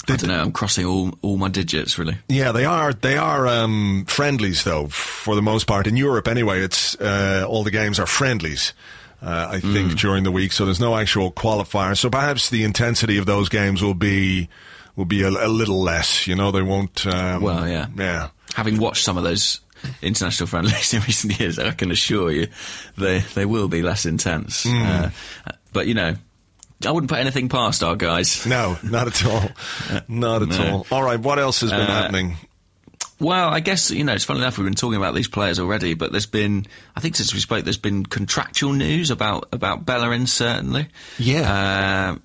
[0.09, 0.41] I don't know.
[0.41, 2.17] I'm crossing all all my digits really.
[2.29, 2.93] Yeah, they are.
[2.93, 5.87] They are um, friendlies, though, for the most part.
[5.87, 8.73] In Europe, anyway, it's uh, all the games are friendlies.
[9.21, 11.97] Uh, I think during the week, so there's no actual qualifier.
[11.97, 14.47] So perhaps the intensity of those games will be
[14.95, 16.27] will be a, a little less.
[16.27, 17.05] You know, they won't.
[17.07, 17.87] Um, Well, yeah.
[17.95, 18.29] yeah.
[18.53, 19.59] Having watched some of those
[20.01, 22.47] international friendlies in recent years, I can assure you
[22.97, 24.63] they they will be less intense.
[24.63, 24.81] Hmm.
[24.83, 25.09] Uh,
[25.73, 26.15] but you know,
[26.85, 28.45] I wouldn't put anything past our guys.
[28.45, 29.49] No, not at all.
[30.07, 30.71] Not at No.
[30.71, 30.87] all.
[30.91, 32.37] All right, what else has been Uh, happening?
[33.19, 35.95] Well, I guess you know it's funny enough we've been talking about these players already,
[35.95, 40.27] but there's been I think since we spoke there's been contractual news about about Bellerin
[40.27, 40.87] certainly.
[41.17, 42.15] Yeah.
[42.15, 42.19] Uh,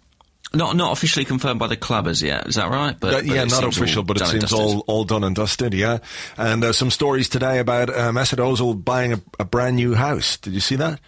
[0.54, 2.46] not not officially confirmed by the club as yet.
[2.46, 2.94] Is that right?
[3.00, 5.98] But, Uh, but yeah, not official, but it seems all, all done and dusted, yeah.
[6.36, 10.36] And uh, some stories today about uh, Mesut Ozil buying a, a brand new house.
[10.36, 11.00] Did you see that?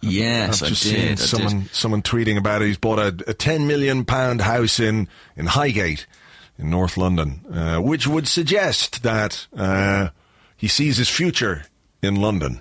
[0.00, 1.18] Yes, I've just I did.
[1.20, 2.66] seen someone someone tweeting about it.
[2.66, 5.06] He's bought a, a ten million pound house in
[5.36, 6.08] in Highgate
[6.58, 10.08] in North London, uh, which would suggest that uh,
[10.56, 11.64] he sees his future
[12.02, 12.60] in London.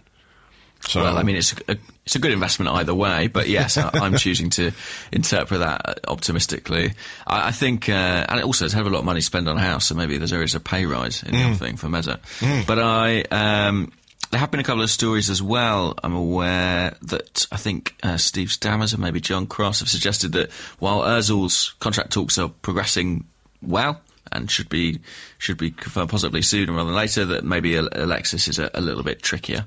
[0.88, 3.92] So Well, I mean, it's a, it's a good investment either way, but yes, I,
[3.94, 4.72] I'm choosing to
[5.12, 6.94] interpret that optimistically.
[7.28, 9.58] I, I think, uh, and it also has have a lot of money spent on
[9.58, 12.20] a house, so maybe there's areas of pay rise in the whole thing for Mezza.
[12.66, 13.92] But I, um,
[14.32, 15.94] there have been a couple of stories as well.
[16.04, 20.52] I'm aware that I think uh, Steve Stammers and maybe John Cross have suggested that
[20.80, 23.26] while Ozil's contract talks are progressing
[23.62, 25.00] well and should be
[25.38, 29.04] should be confirmed possibly sooner rather than later, that maybe Alexis is a, a little
[29.04, 29.66] bit trickier.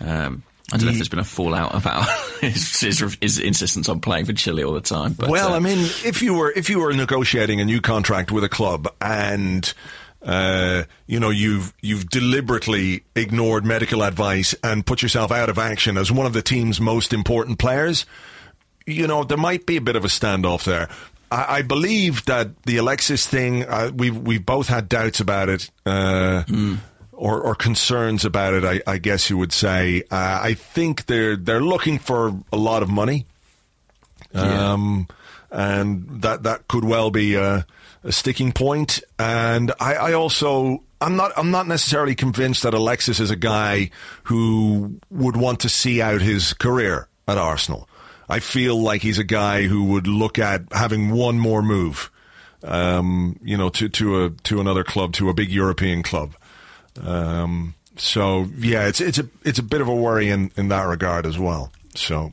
[0.00, 2.08] Um, I don't know if there's been a fallout about
[2.40, 5.12] his, his, his insistence on playing for Chile all the time.
[5.12, 8.32] But, well, uh, I mean, if you were if you were negotiating a new contract
[8.32, 9.72] with a club and
[10.22, 15.98] uh, you know you've you've deliberately ignored medical advice and put yourself out of action
[15.98, 18.06] as one of the team's most important players,
[18.86, 20.88] you know there might be a bit of a standoff there.
[21.32, 25.70] I, I believe that the Alexis thing, uh, we've we've both had doubts about it.
[25.86, 26.44] Uh,
[27.12, 30.02] Or, or concerns about it, I, I guess you would say.
[30.10, 33.26] Uh, I think they're they're looking for a lot of money.
[34.34, 34.72] Yeah.
[34.72, 35.06] Um,
[35.50, 37.64] and that that could well be a,
[38.02, 39.04] a sticking point.
[39.20, 43.90] And I, I also I'm not I'm not necessarily convinced that Alexis is a guy
[44.24, 47.88] who would want to see out his career at Arsenal.
[48.32, 52.10] I feel like he's a guy who would look at having one more move,
[52.64, 56.34] um, you know, to to a to another club, to a big European club.
[57.02, 60.84] Um, so yeah, it's it's a it's a bit of a worry in, in that
[60.84, 61.72] regard as well.
[61.94, 62.32] So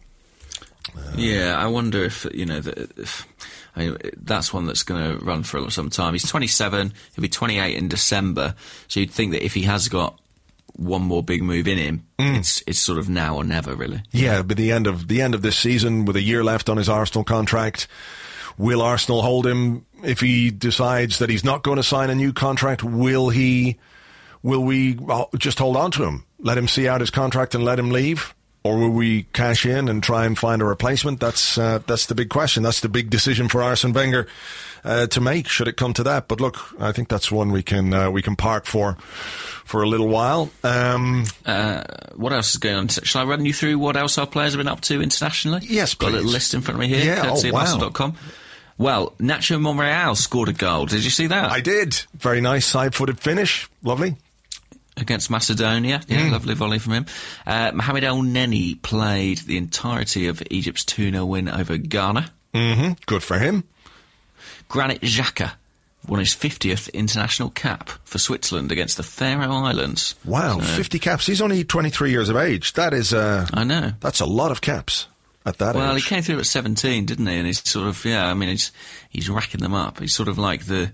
[1.18, 2.62] Yeah, I wonder if you know.
[2.64, 3.28] If,
[3.76, 6.14] I mean, that's one that's going to run for some time.
[6.14, 6.94] He's 27.
[7.16, 8.56] He'll be 28 in December.
[8.88, 10.20] So you'd think that if he has got
[10.80, 14.02] one more big move in him, it's it's sort of now or never, really.
[14.12, 16.78] Yeah, but the end of the end of this season, with a year left on
[16.78, 17.88] his Arsenal contract,
[18.58, 22.34] will Arsenal hold him if he decides that he's not going to sign a new
[22.34, 22.84] contract?
[22.84, 23.78] Will he?
[24.42, 27.64] Will we uh, just hold on to him, let him see out his contract, and
[27.66, 28.34] let him leave,
[28.64, 31.20] or will we cash in and try and find a replacement?
[31.20, 32.64] That's uh, that's the big question.
[32.64, 34.28] That's the big decision for Arsene Wenger
[34.84, 35.48] uh, to make.
[35.48, 36.28] Should it come to that?
[36.28, 38.96] But look, I think that's one we can uh, we can park for
[39.66, 40.50] for a little while.
[40.64, 41.84] Um, Uh,
[42.16, 42.88] what else is going on?
[42.90, 45.62] Shall I run you through what else our players have been up to internationally?
[45.64, 47.06] Yes, Got a little list in front of me here.
[47.06, 48.14] Yeah, oh, wow.
[48.78, 50.86] Well, Nacho Monreal scored a goal.
[50.86, 51.52] Did you see that?
[51.52, 54.16] I did very nice side-footed finish, lovely.
[55.02, 56.02] Against Macedonia.
[56.08, 56.32] Yeah, Hmm.
[56.32, 57.06] lovely volley from him.
[57.48, 62.32] Uh, Mohamed Elneny played the entirety of Egypt's 2 0 win over Ghana.
[62.54, 63.64] hmm Good for him.
[64.68, 65.52] Granit Xhaka
[66.08, 70.16] won his 50th international cap for Switzerland against the Faroe Islands.
[70.26, 71.26] Wow, So- 50 caps.
[71.26, 72.74] He's only 23 years of age.
[72.74, 73.94] That is, uh, I know.
[74.00, 75.08] that's a lot of caps
[75.46, 76.04] at that Well, age.
[76.04, 77.36] he came through at 17, didn't he?
[77.36, 78.72] And he's sort of, yeah, I mean, he's,
[79.10, 80.00] he's racking them up.
[80.00, 80.92] He's sort of like the,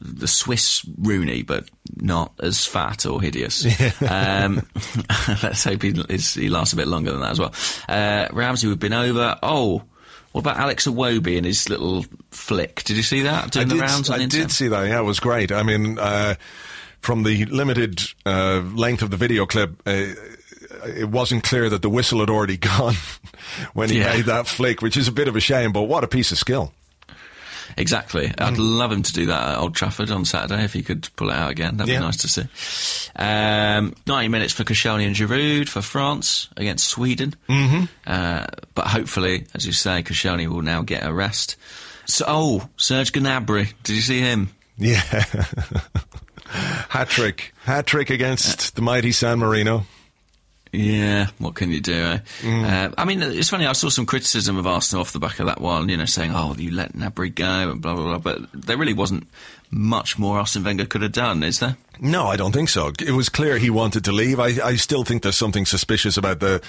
[0.00, 3.64] the Swiss Rooney, but not as fat or hideous.
[4.10, 4.66] um,
[5.42, 7.54] let's hope he, he lasts a bit longer than that as well.
[7.88, 9.38] Uh, Ramsey, we've been over.
[9.42, 9.82] Oh,
[10.32, 12.82] what about Alex Iwobi and his little flick?
[12.84, 13.52] Did you see that?
[13.52, 14.88] Doing the rounds on I did see that.
[14.88, 15.52] Yeah, it was great.
[15.52, 16.34] I mean, uh,
[17.00, 20.06] from the limited uh, length of the video clip, uh,
[20.86, 22.94] it wasn't clear that the whistle had already gone
[23.74, 24.14] when he Yeah.
[24.16, 25.72] made that flick, which is a bit of a shame.
[25.72, 26.72] But what a piece of skill!
[27.76, 28.32] Exactly.
[28.38, 31.30] I'd love him to do that at Old Trafford on Saturday if he could pull
[31.30, 31.76] it out again.
[31.76, 32.00] That'd Yeah.
[32.00, 32.42] be nice to see.
[33.16, 37.34] Um, 90 minutes for Koscielny and Giroud for France against Sweden.
[37.48, 37.84] Mm-hmm.
[38.06, 41.56] Uh, but hopefully, as you say, Koscielny will now get a rest.
[42.06, 43.72] So, oh, Serge Gnabry.
[43.82, 44.50] Did you see him?
[44.76, 45.00] Yeah,
[46.88, 49.86] hat trick, hat trick against the mighty San Marino.
[50.74, 51.94] Yeah, what can you do?
[51.94, 52.18] Eh?
[52.44, 53.66] Uh, I mean, it's funny.
[53.66, 55.88] I saw some criticism of Arsenal off the back of that one.
[55.88, 58.18] You know, saying, "Oh, you let Gnabry go," and blah blah blah.
[58.18, 59.28] But there really wasn't
[59.70, 61.76] much more Arsene Wenger could have done, is there?
[62.00, 62.92] No, I don't think so.
[63.00, 64.40] It was clear he wanted to leave.
[64.40, 66.62] I, I still think there's something suspicious about the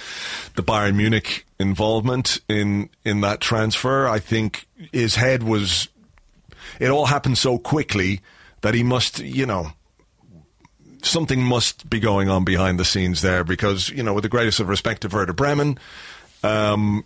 [0.54, 4.08] the Bayern Munich involvement in in that transfer.
[4.08, 5.88] I think his head was.
[6.78, 8.20] It all happened so quickly
[8.60, 9.72] that he must, you know,
[11.06, 14.60] something must be going on behind the scenes there because, you know, with the greatest
[14.60, 15.78] of respect to Werder Bremen,
[16.42, 17.04] um,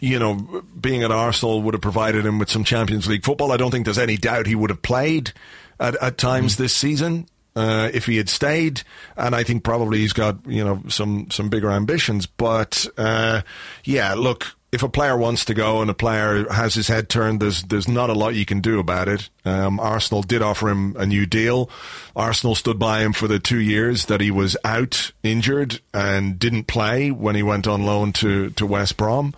[0.00, 3.52] you know, being at Arsenal would have provided him with some Champions League football.
[3.52, 5.32] I don't think there's any doubt he would have played
[5.80, 8.82] at, at times this season uh, if he had stayed.
[9.16, 12.26] And I think probably he's got you know some some bigger ambitions.
[12.26, 13.42] But uh,
[13.84, 14.55] yeah, look.
[14.72, 17.88] If a player wants to go and a player has his head turned, there's there's
[17.88, 19.30] not a lot you can do about it.
[19.44, 21.70] Um, Arsenal did offer him a new deal.
[22.14, 26.64] Arsenal stood by him for the two years that he was out injured and didn't
[26.64, 29.34] play when he went on loan to, to West Brom.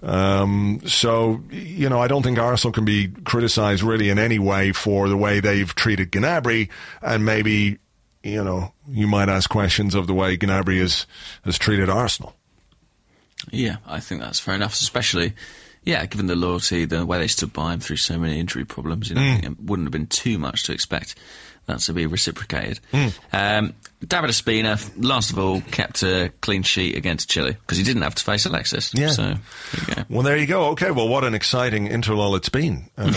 [0.00, 4.72] Um, so, you know, I don't think Arsenal can be criticised really in any way
[4.72, 6.68] for the way they've treated Gnabry,
[7.02, 7.78] and maybe,
[8.22, 11.06] you know, you might ask questions of the way Gnabry has,
[11.44, 12.37] has treated Arsenal.
[13.52, 15.34] Yeah, I think that's fair enough, especially,
[15.84, 19.08] yeah, given the loyalty, the way they stood by him through so many injury problems,
[19.08, 19.40] you know, mm.
[19.40, 21.14] think it wouldn't have been too much to expect
[21.68, 22.80] that to be reciprocated.
[23.32, 23.74] Um,
[24.06, 28.14] David Ospina, last of all, kept a clean sheet against Chile because he didn't have
[28.14, 28.92] to face Alexis.
[28.94, 29.08] Yeah.
[29.08, 29.34] So,
[29.86, 30.06] there.
[30.08, 30.66] Well, there you go.
[30.68, 32.88] Okay, well, what an exciting interlull it's been.
[32.96, 33.08] Um,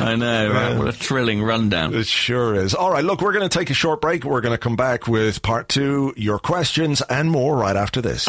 [0.00, 0.76] I know, right?
[0.76, 1.94] What a thrilling rundown.
[1.94, 2.74] It sure is.
[2.74, 4.24] All right, look, we're going to take a short break.
[4.24, 8.26] We're going to come back with part two, your questions, and more right after this.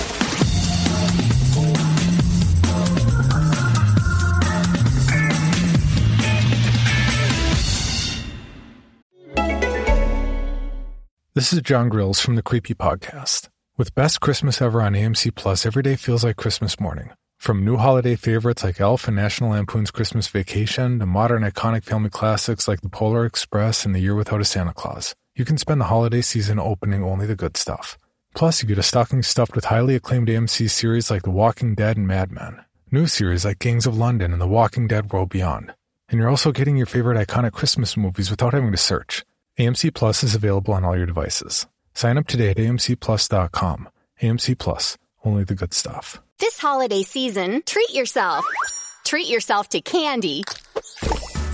[11.36, 13.50] This is John Grills from the Creepy Podcast.
[13.76, 17.10] With Best Christmas Ever on AMC Plus, every day feels like Christmas morning.
[17.40, 22.12] From new holiday favorites like Elf and National Lampoon's Christmas Vacation to modern iconic family
[22.12, 25.82] classics like The Polar Express and The Year Without a Santa Claus, you can spend
[25.82, 27.98] the holiday season opening only the good stuff.
[28.36, 31.98] Plus, you get a stocking stuffed with highly acclaimed AMC series like The Walking Dead
[31.98, 35.74] and Mad Men, new series like Gangs of London and The Walking Dead World Beyond.
[36.10, 39.26] And you're also getting your favorite iconic Christmas movies without having to search.
[39.58, 41.68] AMC Plus is available on all your devices.
[41.94, 43.90] Sign up today at amcplus.com.
[44.22, 46.22] AMC Plus, only the good stuff.
[46.40, 48.46] This holiday season, treat yourself.
[49.06, 50.44] Treat yourself to candy.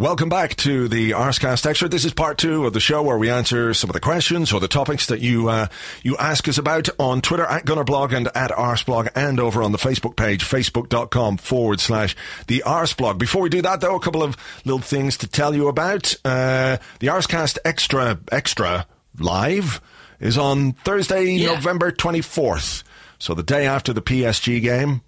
[0.00, 1.86] Welcome back to the Arsecast Extra.
[1.86, 4.58] This is part two of the show where we answer some of the questions or
[4.58, 5.66] the topics that you uh,
[6.02, 9.78] you ask us about on Twitter at Gunnerblog and at Arseblog and over on the
[9.78, 13.18] Facebook page, facebook.com forward slash the Arseblog.
[13.18, 16.14] Before we do that, though, a couple of little things to tell you about.
[16.24, 18.86] Uh, the Arsecast Extra Extra
[19.18, 19.82] Live
[20.18, 21.52] is on Thursday, Yeah.
[21.52, 22.84] November 24th.
[23.18, 25.02] So the day after the PSG game,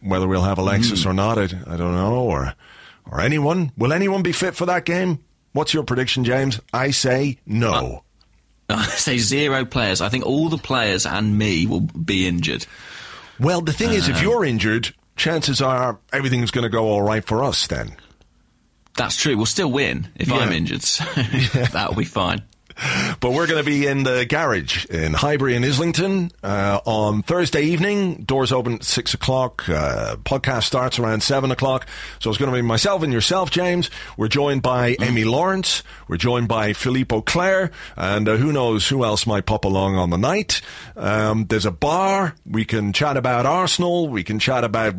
[0.00, 2.54] whether we'll have Alexis or not, I, I don't know, or
[3.10, 3.72] or anyone.
[3.76, 5.22] Will anyone be fit for that game?
[5.52, 6.60] What's your prediction, James?
[6.72, 8.04] I say no.
[8.68, 10.00] Uh, I say zero players.
[10.00, 12.66] I think all the players and me will be injured.
[13.38, 17.02] well, the thing is, if uh, you're injured, chances are everything's going to go all
[17.02, 17.96] right for us then.
[18.96, 19.36] That's true.
[19.36, 20.36] We'll still win if Yeah.
[20.36, 21.04] I'm injured, so
[21.72, 22.42] that'll be fine.
[23.20, 27.62] But we're going to be in the garage in Highbury in Islington uh, on Thursday
[27.62, 28.24] evening.
[28.24, 29.68] Doors open at six o'clock.
[29.68, 31.86] Uh, podcast starts around seven o'clock.
[32.18, 33.90] So it's going to be myself and yourself, James.
[34.16, 35.82] We're joined by Amy Lawrence.
[36.08, 40.10] We're joined by Philippe Auclair, and uh, who knows who else might pop along on
[40.10, 40.60] the night.
[40.96, 42.34] Um, there's a bar.
[42.44, 44.08] We can chat about Arsenal.
[44.08, 44.94] We can chat about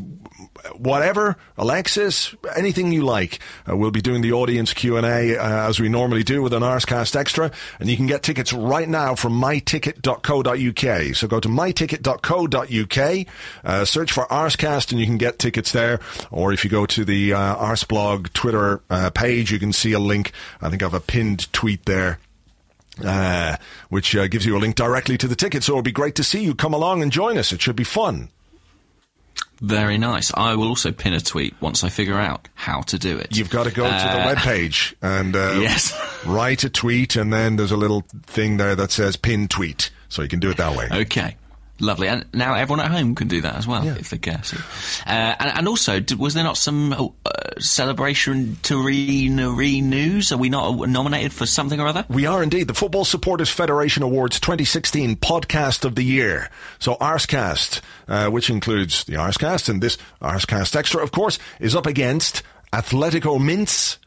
[0.77, 3.39] whatever, Alexis, anything you like.
[3.69, 7.15] Uh, we'll be doing the audience Q&A uh, as we normally do with an Arsecast
[7.15, 11.15] Extra, and you can get tickets right now from myticket.co.uk.
[11.15, 13.27] So go to myticket.co.uk,
[13.63, 15.99] uh, search for Arsecast, and you can get tickets there.
[16.31, 19.99] Or if you go to the uh, Arseblog Twitter uh, page, you can see a
[19.99, 20.31] link.
[20.61, 22.19] I think I have a pinned tweet there.
[23.03, 23.57] Uh,
[23.89, 25.63] which uh, gives you a link directly to the ticket.
[25.63, 26.53] So it'll be great to see you.
[26.53, 27.51] Come along and join us.
[27.51, 28.29] It should be fun.
[29.61, 30.31] Very nice.
[30.35, 33.35] I will also pin a tweet once I figure out how to do it.
[33.37, 35.93] You've got to go to the Uh, webpage and uh, Yes.
[36.25, 40.21] write a tweet, and then there's a little thing there that says pin tweet, so
[40.21, 40.89] you can do it that way.
[40.91, 41.37] Okay.
[41.83, 42.07] Lovely.
[42.07, 43.95] And now everyone at home can do that as well, Yeah.
[43.95, 44.55] if they care to.
[45.05, 47.07] Uh, and, and also, d- was there not some uh,
[47.59, 50.31] celebration Turinary news?
[50.31, 52.05] Are we not nominated for something or other?
[52.09, 56.49] We are indeed the Football Supporters Federation Awards 2016 Podcast of the Year.
[56.79, 61.85] So Arsecast, uh, which includes the Arsecast and this Arsecast Extra, of course, is up
[61.85, 63.97] against Athletico Mince,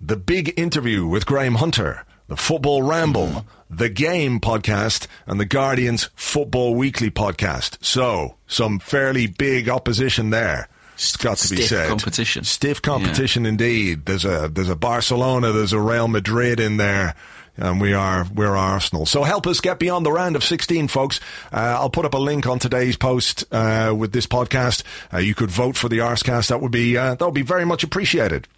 [0.00, 6.08] the big interview with Graham Hunter, the Football Ramble, the Game podcast, and the Guardian's
[6.14, 7.84] Football Weekly podcast.
[7.84, 10.68] So some fairly big opposition there.
[10.94, 11.88] It's got to be Stiff said.
[11.88, 12.44] competition.
[12.44, 14.06] Stiff competition indeed.
[14.06, 17.14] There's a there's a Barcelona, there's a Real Madrid in there.
[17.56, 19.04] And we are we're Arsenal.
[19.04, 21.20] So help us get beyond the round of 16, folks.
[21.52, 24.84] Uh, I'll put up a link on today's post uh, with this podcast.
[25.12, 26.48] Uh, you could vote for the Arsecast.
[26.48, 28.48] That would be uh, that would be very much appreciated.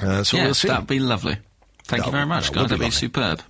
[0.00, 0.68] Uh, so we'll yes, see.
[0.68, 1.36] that'd be lovely.
[1.84, 2.62] Thank you very much, that guys.
[2.62, 3.42] would be That'd be superb.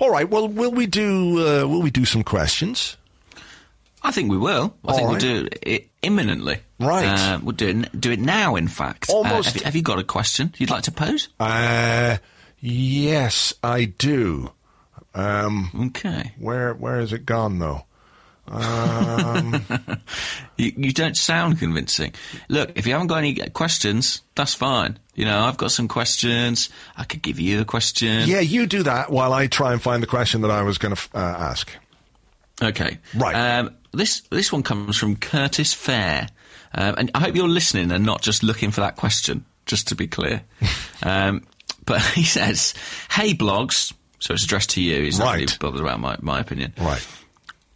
[0.00, 0.28] All right.
[0.28, 2.96] Well, will we do uh, will we do some questions?
[4.02, 4.74] I think we will.
[4.84, 5.22] I All think right.
[5.22, 6.58] we'll do it imminently.
[6.78, 7.06] Right.
[7.06, 9.10] Uh, we'll do it, do it now, in fact.
[9.10, 11.28] Almost- Uh, have, you- have you got a question you'd like to pose?
[11.40, 12.18] Uh,
[12.60, 14.52] yes, I do.
[15.14, 16.34] Um, Okay.
[16.38, 17.82] where where has it gone though?
[20.58, 22.14] You, you don't sound convincing.
[22.48, 24.98] Look, if you haven't got any questions, that's fine.
[25.16, 26.68] You know, I've got some questions.
[26.96, 28.28] I could give you a question.
[28.28, 30.94] Yeah, you do that while I try and find the question that I was going
[30.94, 31.68] to uh, ask.
[32.62, 32.98] Okay.
[33.14, 33.34] Right.
[33.34, 36.28] Um, this this one comes from Curtis Fair,
[36.74, 39.44] um, and I hope you're listening and not just looking for that question.
[39.64, 40.42] Just to be clear,
[41.02, 41.44] um,
[41.86, 42.74] but he says,
[43.10, 45.02] "Hey blogs." So it's addressed to you.
[45.02, 45.34] He's not Right.
[45.40, 46.72] really bothered about my, my opinion.
[46.80, 47.06] Right.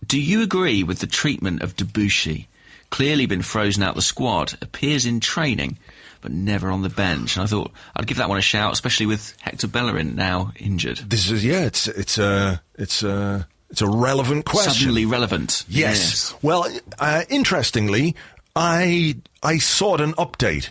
[0.07, 2.47] Do you agree with the treatment of Debuchy?
[2.91, 5.79] Clearly been frozen out the squad, appears in training,
[6.21, 7.37] but never on the bench.
[7.37, 10.99] And I thought I'd give that one a shout, especially with Hector Bellerin now injured.
[10.99, 11.65] This is yeah.
[11.65, 14.73] It's it's a it's a it's a relevant question.
[14.73, 15.65] Suddenly relevant.
[15.69, 16.35] Yes.
[16.43, 16.67] Well,
[16.99, 18.17] uh, interestingly,
[18.57, 20.71] I I sought an update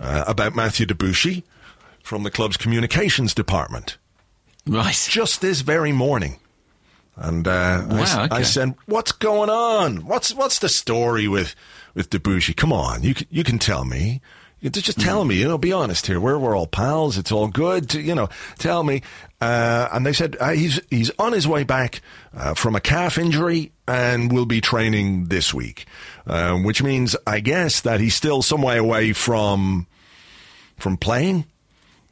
[0.00, 1.42] uh, about Matthew Debuchy
[2.02, 3.98] from the club's communications department
[4.66, 5.06] Right.
[5.10, 6.38] just this very morning.
[7.16, 7.50] And uh,
[7.90, 8.36] I, Wow, okay.
[8.36, 10.06] I said, "What's going on?
[10.06, 11.56] What's what's the story with
[11.94, 12.56] with Debuchy?
[12.56, 14.20] Come on, you can, you can tell me.
[14.60, 15.36] Can just tell me.
[15.36, 16.20] You know, be honest here.
[16.20, 17.16] We're we're all pals.
[17.16, 17.90] It's all good.
[17.90, 18.28] To, you know,
[18.58, 19.02] tell me."
[19.40, 22.00] Uh, and they said uh, he's he's on his way back
[22.36, 25.86] uh, from a calf injury and will be training this week,
[26.26, 29.86] uh, which means I guess that he's still some way away from
[30.76, 31.44] from playing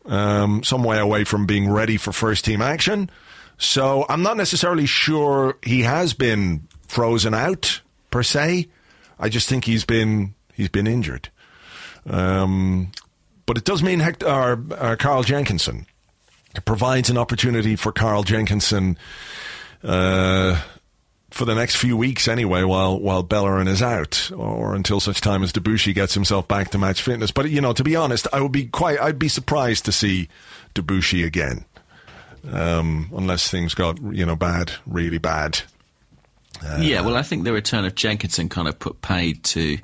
[0.08, 3.10] um, some way away from being ready for first team action.
[3.58, 7.80] So I'm not necessarily sure he has been frozen out
[8.10, 8.68] per se.
[9.18, 11.30] I just think he's been he's been injured.
[12.08, 12.92] Um,
[13.46, 15.86] but it does mean Hector, or, uh, Carl Jenkinson.
[16.54, 18.96] It provides an opportunity for Carl Jenkinson
[19.84, 20.60] uh,
[21.30, 25.42] for the next few weeks anyway, while while Bellerin is out, or until such time
[25.42, 27.30] as Debuchy gets himself back to match fitness.
[27.30, 30.28] But you know, to be honest, I would be quite I'd be surprised to see
[30.74, 31.66] Debuchy again,
[32.50, 35.60] um, unless things got you know bad, really bad.
[36.78, 39.76] yeah, well, I think the return of Jenkinson kind of put paid to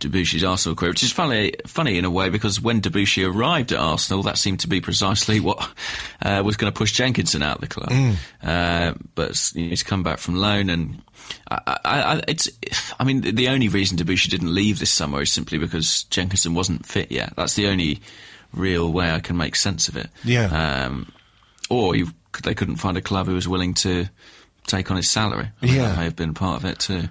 [0.00, 3.78] Debuchy's Arsenal career, which is funny, funny in a way because when Debuchy arrived at
[3.78, 5.58] Arsenal, that seemed to be precisely what
[6.22, 7.90] uh, was going to push Jenkinson out of the club.
[8.42, 11.02] Uh, but you know, he's come back from loan, and
[11.50, 11.78] I, I,
[12.16, 12.48] I, it's.
[13.00, 16.84] I mean, the only reason Debuchy didn't leave this summer is simply because Jenkinson wasn't
[16.86, 17.32] fit yet.
[17.36, 18.00] That's the only
[18.52, 20.08] real way I can make sense of it.
[20.24, 20.84] Yeah.
[20.86, 21.10] Um,
[21.70, 22.08] or you,
[22.44, 24.06] they couldn't find a club who was willing to
[24.66, 25.48] take on his salary.
[25.56, 25.88] I think Yeah.
[25.88, 27.08] that may have been part of it too.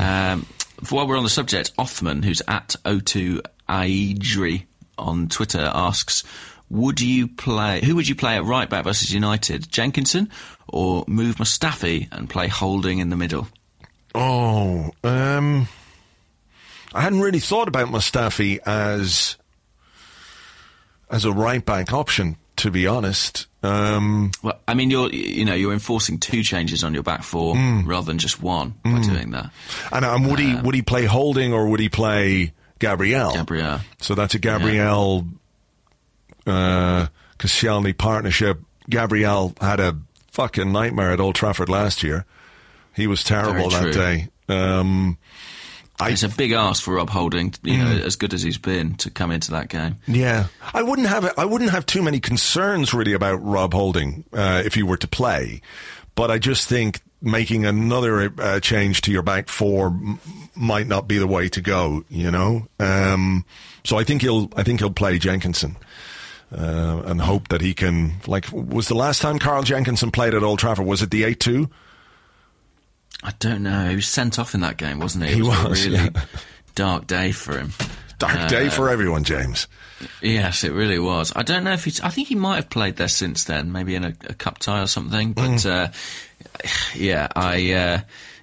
[0.00, 0.46] Um,
[0.90, 4.64] while we're on the subject, Othman, who's at O2 Aidri
[4.98, 6.24] on Twitter asks,
[6.68, 7.84] would you play?
[7.84, 9.70] Who would you play at right back versus United?
[9.70, 10.30] Jenkinson
[10.68, 13.48] or move Mustafi and play Holding in the middle?
[14.14, 15.68] Oh, um,
[16.94, 19.36] I hadn't really thought about Mustafi as
[21.10, 23.46] as a right back option, to be honest.
[23.62, 27.54] Um, Well, I mean, you're you know you're enforcing two changes on your back four
[27.54, 27.86] Hmm.
[27.86, 29.50] rather than just one by doing that.
[29.92, 33.32] and, and would he would he play Holding or would he play Gabriel?
[33.32, 33.80] Gabriel.
[34.00, 35.26] So that's a Gabriel
[36.46, 37.06] uh,
[37.38, 38.58] Koscielny partnership.
[38.90, 39.96] Gabriel had a
[40.32, 42.24] fucking nightmare at Old Trafford last year.
[42.94, 44.28] He was terrible that day.
[44.48, 45.16] Um,
[46.02, 48.06] I- It's a big ask for Rob Holding, you know, Hmm.
[48.06, 49.96] as good as he's been to come into that game.
[50.06, 54.62] Yeah, I wouldn't have I wouldn't have too many concerns really about Rob Holding uh,
[54.64, 55.60] if he were to play,
[56.14, 60.18] but I just think making another uh, change to your back four m-
[60.56, 62.04] might not be the way to go.
[62.10, 63.44] You know, um,
[63.84, 65.76] so I think he'll I think he'll play Jenkinson.
[66.54, 70.42] Uh, and hope that he can like was the last time Carl Jenkinson played at
[70.42, 71.70] Old Trafford was it the eight two
[73.22, 73.88] I don't know.
[73.90, 75.30] He was sent off in that game, wasn't he?
[75.32, 76.24] It He a was, really yeah.
[76.74, 77.72] dark day for him.
[78.18, 79.66] dark day for everyone James
[80.20, 81.32] Yes, it really was.
[81.36, 82.00] I don't know if he's.
[82.00, 84.82] I think he might have played there since then, maybe in a, a cup tie
[84.82, 85.32] or something.
[85.32, 85.66] But Mm.
[85.88, 85.92] uh,
[86.96, 88.00] yeah, I uh,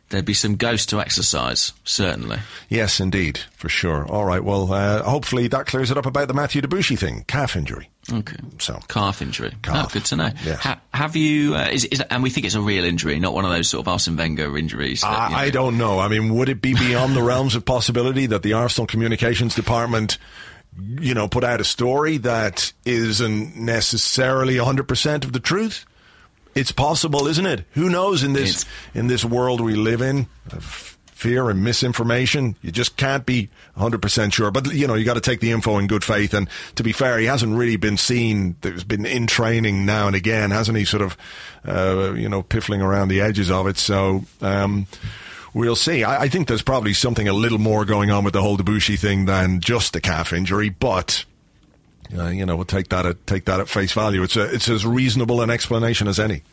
[0.07, 2.39] there'd be some ghosts to exercise certainly.
[2.69, 6.33] yes indeed for sure all right well uh, hopefully that clears it up about the
[6.33, 8.37] Matthew Debuchy thing calf injury Okay.
[8.57, 9.51] so Calf injury.
[9.61, 9.85] Calf.
[9.87, 10.29] Oh, good to know.
[10.43, 10.59] Yes.
[10.61, 11.55] Ha- have you?
[11.55, 13.85] Uh, is, is, and we think it's a real injury, not one of those sort
[13.85, 15.01] of Arsene Wenger injuries.
[15.01, 15.97] That, you I, I don't know.
[15.99, 20.17] I mean, would it be beyond the realms of possibility that the Arsenal communications department,
[20.99, 25.85] you know, put out a story that isn't necessarily 100% of the truth?
[26.53, 27.63] It's possible, isn't it?
[27.71, 30.27] Who knows in this It's- in this world we live in
[31.19, 34.51] fear and misinformation, you just can't be 100% sure.
[34.51, 36.93] But you know, you got to take the info in good faith and to be
[36.93, 40.85] fair, he hasn't really been seen there's been in training now and again, hasn't he
[40.85, 41.17] sort of
[41.67, 43.77] uh, you know, piffling around the edges of it.
[43.77, 44.87] So, um
[45.51, 46.03] We'll see.
[46.03, 48.99] I, I think there's probably something a little more going on with the whole Debuchy
[48.99, 51.25] thing than just the calf injury, but
[52.15, 54.21] uh, you know, we'll take that at take that at face value.
[54.21, 56.43] It's a, it's as reasonable an explanation as any.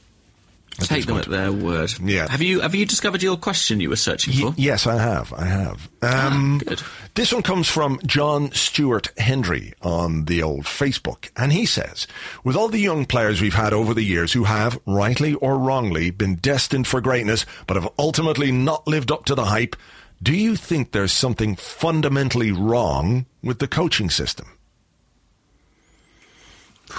[0.80, 1.26] At Take them point.
[1.26, 1.92] at their word.
[2.02, 2.28] Yeah.
[2.30, 4.54] Have you have you discovered your question you were searching Y- for?
[4.60, 5.32] yes, I have.
[5.32, 5.88] I have.
[6.02, 6.82] Um, good.
[7.14, 12.06] This one comes from John Stewart Hendry on the old Facebook, and he says,
[12.44, 16.10] "With all the young players we've had over the years who have, rightly or wrongly,
[16.10, 19.76] been destined for greatness, but have ultimately not lived up to the hype,
[20.22, 24.46] do you think there's something fundamentally wrong with the coaching system?"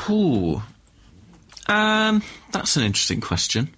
[0.09, 0.61] Ooh.
[1.67, 3.75] Um, that's an interesting question.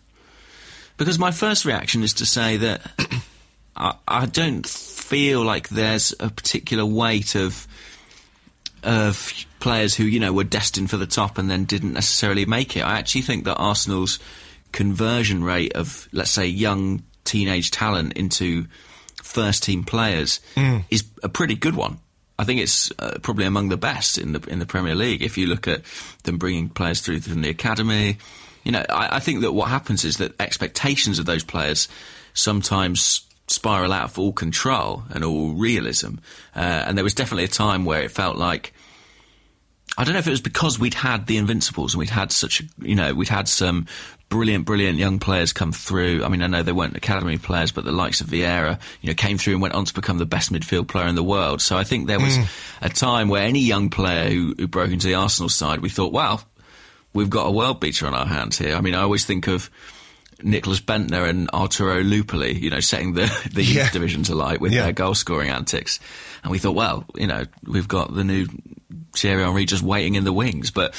[0.98, 2.92] Because my first reaction is to say that
[3.76, 7.68] I, I don't feel like there's a particular weight of
[8.82, 12.78] of players who you know were destined for the top and then didn't necessarily make
[12.78, 12.82] it.
[12.82, 14.20] I actually think that Arsenal's
[14.72, 18.68] conversion rate of let's say young teenage talent into
[19.16, 20.40] first team players
[20.90, 22.00] is a pretty good one.
[22.40, 25.22] I think it's uh, probably among the best in the in the Premier League.
[25.22, 25.82] If you look at
[26.24, 28.18] them bringing players through from the academy,
[28.64, 31.90] you know, I, I think that what happens is that expectations of those players
[32.34, 36.16] sometimes spiral out of all control and all realism.
[36.56, 38.74] Uh, and there was definitely a time where it felt like
[40.00, 42.62] I don't know if it was because we'd had the Invincibles and we'd had such,
[42.62, 43.86] a, you know, we'd had some
[44.30, 46.24] brilliant, brilliant young players come through.
[46.24, 49.14] I mean, I know they weren't academy players, but the likes of Vieira, you know,
[49.14, 51.62] came through and went on to become the best midfield player in the world.
[51.62, 52.44] So I think there was hmm.
[52.82, 56.14] a time where any young player who, who broke into the Arsenal side, we thought,
[56.14, 56.40] wow,
[57.14, 58.76] we've got a world beater on our hands here.
[58.76, 59.70] I mean, I always think of
[60.42, 63.84] Nicholas Bendtner and Arturo Lupoli, you know, setting the, the Yeah.
[63.84, 64.84] youth division to light with Yeah.
[64.84, 66.00] their goal scoring antics.
[66.42, 68.48] And we thought, well, you know, we've got the new
[69.22, 70.72] Thierry Henry just waiting in the wings.
[70.72, 70.94] But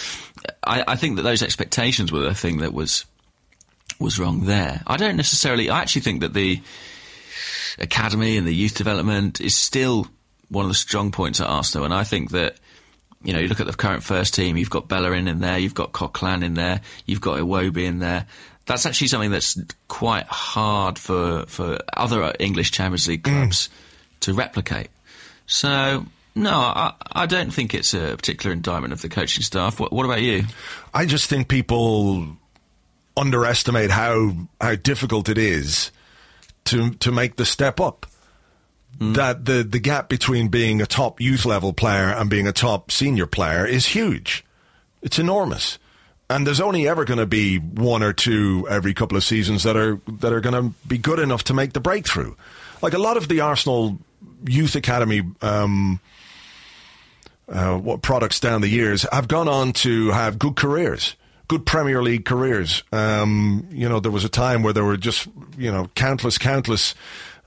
[0.64, 3.04] I, I think that those expectations were the thing that was
[3.98, 4.82] was wrong there.
[4.86, 5.70] I don't necessarily.
[5.70, 6.60] I actually think that the
[7.78, 10.06] academy and the youth development is still
[10.48, 12.56] one of the strong points at Arsenal, and I think that.
[13.22, 14.56] You know, you look at the current first team.
[14.56, 15.58] You've got Bellerin in there.
[15.58, 16.80] You've got Coquelin in there.
[17.04, 18.24] You've got Iwobi in there.
[18.64, 24.20] That's actually something that's quite hard for for other English Champions League clubs mm.
[24.20, 24.88] to replicate.
[25.44, 29.80] So, no, I, I don't think it's a particular indictment of the coaching staff.
[29.80, 30.44] What, what about you?
[30.94, 32.26] I just think people
[33.16, 35.90] underestimate how how difficult it is
[36.64, 38.06] to to make the step up.
[38.98, 42.90] That the the gap between being a top youth level player and being a top
[42.90, 44.44] senior player is huge.
[45.00, 45.78] It's enormous.
[46.28, 49.76] And there's only ever going to be one or two every couple of seasons that
[49.76, 52.34] are that are going to be good enough to make the breakthrough.
[52.82, 53.98] Like a lot of the Arsenal
[54.44, 56.00] youth academy um,
[57.50, 61.16] uh, what products down the years have gone on to have good careers.
[61.48, 62.84] Good Premier League careers.
[62.92, 65.26] Um, you know, there was a time where there were just,
[65.58, 66.94] you know, countless, countless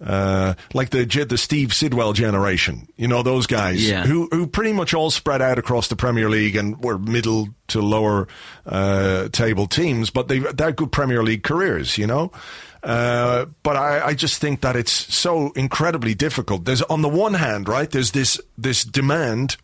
[0.05, 4.03] uh, like the the Steve Sidwell generation, you know those guys Yeah.
[4.05, 7.81] who who pretty much all spread out across the Premier League and were middle to
[7.81, 8.27] lower
[8.65, 12.33] uh, table teams, but they they're good Premier League careers, you know.
[12.81, 16.65] Uh, but I, I just think that it's so incredibly difficult.
[16.65, 17.89] There's on the one hand, right?
[17.89, 19.55] There's this this demand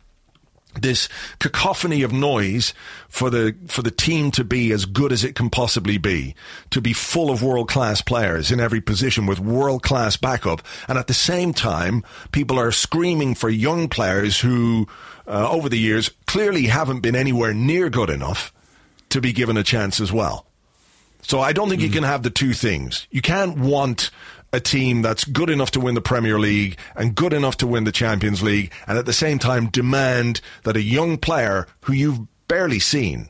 [0.76, 1.10] this
[1.40, 2.74] cacophony of noise
[3.08, 6.36] for the for the team to be as good as it can possibly be,
[6.70, 10.98] to be full of world class players in every position with world class backup, and
[10.98, 14.88] at the same time, people are screaming for young players who,
[15.28, 18.54] uh, over the years, clearly haven't been anywhere near good enough
[19.10, 20.46] to be given a chance as well.
[21.22, 23.08] So I don't think you can have the two things.
[23.12, 24.10] You can't want
[24.52, 27.84] a team that's good enough to win the Premier League and good enough to win
[27.84, 32.22] the Champions League and at the same time demand that a young player who you've
[32.48, 33.30] barely seen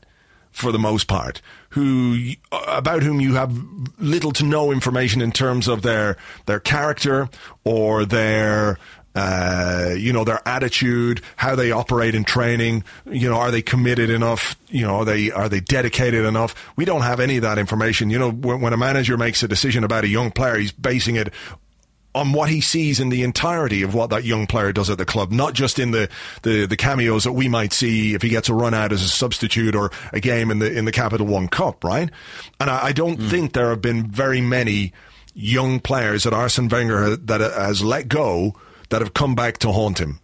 [0.51, 1.41] for the most part
[1.71, 2.31] who
[2.67, 3.55] about whom you have
[3.99, 6.17] little to no information in terms of their
[6.47, 7.29] their character
[7.63, 8.77] or their
[9.15, 12.83] uh, you know their attitude, how they operate in training.
[13.05, 14.55] You know, are they committed enough?
[14.69, 16.55] You know, are they are they dedicated enough?
[16.75, 18.09] We don't have any of that information.
[18.09, 21.15] You know, when, when a manager makes a decision about a young player, he's basing
[21.15, 21.33] it
[22.15, 25.05] on what he sees in the entirety of what that young player does at the
[25.05, 26.09] club, not just in the,
[26.41, 29.07] the, the cameos that we might see if he gets a run out as a
[29.07, 32.09] substitute or a game in the in the Capital One Cup, right?
[32.59, 34.91] And I, I don't think there have been very many
[35.33, 38.55] young players that Arsene Wenger that has let go
[38.89, 40.19] that have come back to haunt him.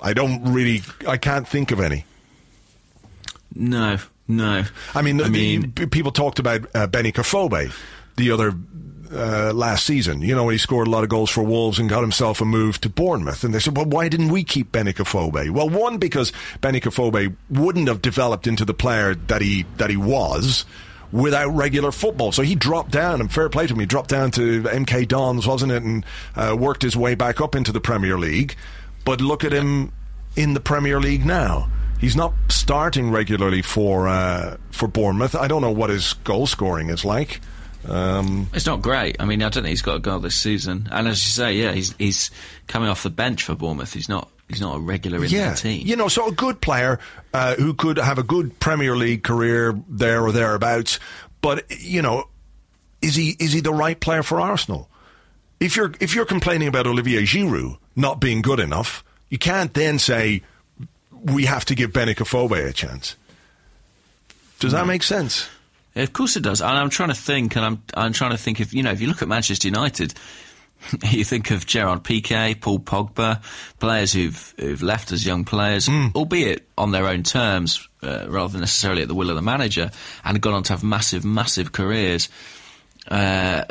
[0.00, 2.04] I don't really, I can't think of any.
[3.54, 3.98] No,
[4.28, 4.64] no.
[4.94, 7.12] I mean, I mean, the- people talked about uh, Benny
[8.16, 8.52] the other
[9.12, 10.20] uh, last season.
[10.20, 12.44] You know, when he scored a lot of goals for Wolves and got himself a
[12.44, 13.44] move to Bournemouth.
[13.44, 15.50] And they said, well, why didn't we keep Benik Afobe?
[15.50, 19.96] Well, one, because Benik Afobe wouldn't have developed into the player that he, that he
[19.96, 20.64] was
[21.14, 22.32] without regular football.
[22.32, 25.46] So he dropped down, and fair play to him, he dropped down to MK Dons,
[25.46, 26.04] wasn't it, and
[26.34, 28.56] uh, worked his way back up into the Premier League.
[29.04, 29.92] But look at him
[30.34, 31.70] in the Premier League now.
[32.00, 35.36] He's not starting regularly for uh, for Bournemouth.
[35.36, 37.40] I don't know what his goal scoring is like.
[37.88, 39.16] Um, It's not great.
[39.20, 40.88] I mean, I don't think he's got a goal this season.
[40.90, 42.30] And as you say, yeah, he's he's
[42.66, 43.92] coming off the bench for Bournemouth.
[43.92, 45.86] He's not he's not a regular in yeah, the team.
[45.86, 46.98] you know, so a good player
[47.32, 50.98] uh, who could have a good Premier League career there or thereabouts.
[51.40, 52.28] But you know,
[53.02, 54.88] is he is he the right player for Arsenal?
[55.60, 59.98] If you're if you're complaining about Olivier Giroud not being good enough, you can't then
[59.98, 60.42] say
[61.10, 63.16] we have to give Benik Afobe a chance.
[64.60, 65.48] Does that make sense?
[65.96, 66.60] Of course it does.
[66.60, 69.00] And I'm trying to think, and I'm I'm trying to think if you know if
[69.00, 70.14] you look at Manchester United,
[71.10, 73.42] you think of Gerard Piqué, Paul Pogba,
[73.78, 78.60] players who've who've left as young players, albeit on their own terms, uh, rather than
[78.60, 79.90] necessarily at the will of the manager,
[80.24, 82.28] and gone on to have massive, massive careers.
[83.08, 83.64] Uh,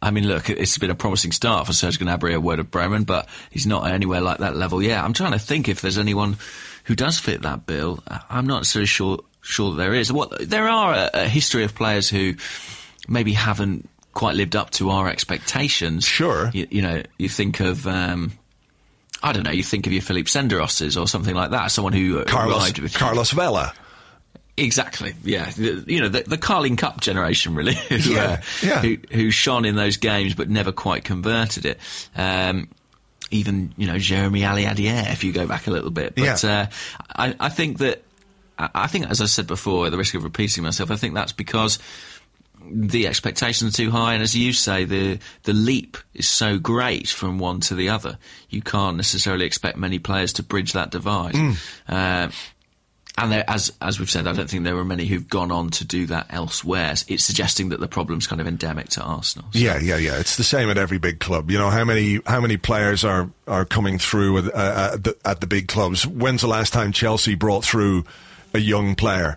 [0.00, 3.28] I mean, look, it's been a promising start for Serge Gnabry at Werder Bremen, but
[3.50, 5.02] he's not anywhere like that level yet.
[5.02, 6.36] I'm trying to think if there's anyone
[6.84, 8.02] who does fit that bill.
[8.30, 10.12] I'm not necessarily sure sure that there is.
[10.12, 12.34] What there are a, a history of players who
[13.08, 13.88] maybe haven't
[14.18, 16.04] quite lived up to our expectations.
[16.04, 16.50] Sure.
[16.52, 17.86] you, you know, you think of.
[17.86, 18.32] Um,
[19.22, 19.50] I don't know.
[19.52, 21.68] You think of your Philippe Senderoses or something like that.
[21.70, 23.72] Someone who uh, Carlos Carlos Vela.
[24.56, 25.14] Exactly.
[25.22, 25.50] Yeah.
[25.56, 28.80] You know, the, the Carling Cup generation, really, who, Yeah, uh, yeah.
[28.82, 31.78] who who shone in those games but never quite converted it.
[32.16, 32.68] Um,
[33.30, 36.14] even you know Jeremy Aliadière, if you go back a little bit.
[36.16, 36.50] But Yeah.
[36.50, 36.66] uh,
[37.14, 38.02] I, I think that
[38.58, 41.32] I think, as I said before, at the risk of repeating myself, I think that's
[41.32, 41.78] because
[42.72, 47.08] the expectations are too high, and as you say, the the leap is so great
[47.08, 48.18] from one to the other.
[48.50, 51.34] You can't necessarily expect many players to bridge that divide.
[51.88, 52.28] Uh,
[53.16, 55.70] and there, as as we've said, I don't think there are many who've gone on
[55.70, 56.94] to do that elsewhere.
[57.08, 59.48] It's suggesting that the problem's kind of endemic to Arsenal.
[59.52, 60.20] So- Yeah, yeah, yeah.
[60.20, 61.50] It's the same at every big club.
[61.50, 65.40] You know how many how many players are are coming through uh, at, the, at
[65.40, 66.06] the big clubs.
[66.06, 68.04] When's the last time Chelsea brought through
[68.54, 69.36] a young player?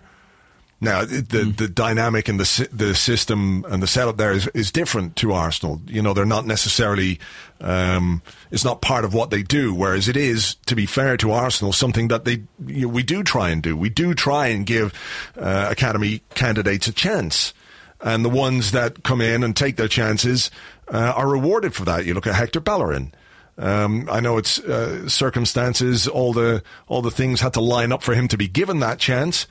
[0.82, 5.14] Now the the dynamic and the the system and the setup there is, is different
[5.16, 5.80] to Arsenal.
[5.86, 7.20] You know they're not necessarily
[7.60, 8.20] um,
[8.50, 9.72] it's not part of what they do.
[9.72, 13.22] Whereas it is, to be fair to Arsenal, something that they you know, we do
[13.22, 13.76] try and do.
[13.76, 14.92] We do try and give
[15.38, 17.54] uh, academy candidates a chance
[18.02, 20.50] and the ones that come in and take their chances
[20.92, 22.04] uh, are rewarded for that.
[22.04, 23.12] You look at Hector Bellerin.
[23.56, 28.02] Um, I know it's uh, circumstances, all the all the things had to line up
[28.02, 29.46] for him to be given that chance,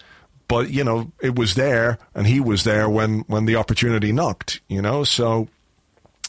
[0.52, 4.60] but you know it was there, and he was there when when the opportunity knocked.
[4.68, 5.48] You know, so.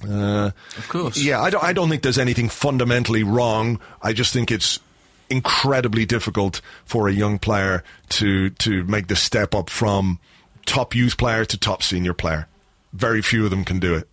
[0.08, 1.16] Uh, Of course.
[1.22, 1.62] yeah, I don't.
[1.64, 3.78] I don't think there's anything fundamentally wrong.
[4.00, 4.80] I just think it's
[5.28, 7.82] incredibly difficult for a young player
[8.18, 10.18] to to make the step up from
[10.66, 12.46] top youth player to top senior player.
[12.92, 14.08] Very few of them can do it.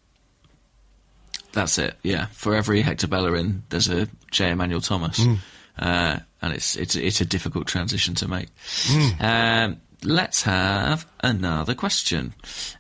[1.54, 1.96] That's it.
[2.04, 5.38] Yeah, for every Hector Bellerin, there's a Jay Emmanuel-Thomas, Mm.
[5.80, 8.50] uh, and it's it's it's a difficult transition to make.
[8.88, 9.22] Mm.
[9.24, 12.34] Um, let's have another question.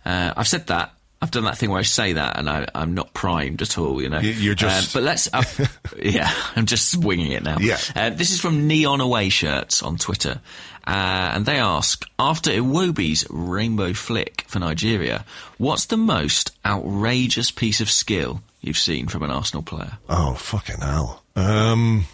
[0.05, 0.93] Uh, I've said that.
[1.21, 4.01] I've done that thing where I say that, and I, I'm not primed at all.
[4.01, 5.27] You know, You- you're just- Uh, but let's.
[5.33, 5.43] Uh,
[6.01, 7.57] yeah, I'm just winging it now.
[7.59, 7.77] Yeah.
[7.93, 10.39] Uh, this is from Neon Away Shirts on Twitter.
[10.87, 15.25] Uh, and they ask, after Iwobi's rainbow flick for Nigeria,
[15.57, 19.97] what's the most outrageous piece of skill you've seen from an Arsenal player?
[20.07, 21.21] Oh fucking hell!
[21.35, 22.05] Um,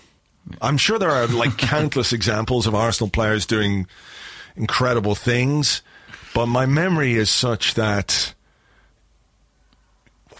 [0.61, 3.85] I'm sure there are like countless examples of Arsenal players doing
[4.55, 5.81] incredible things,
[6.33, 8.33] but my memory is such that.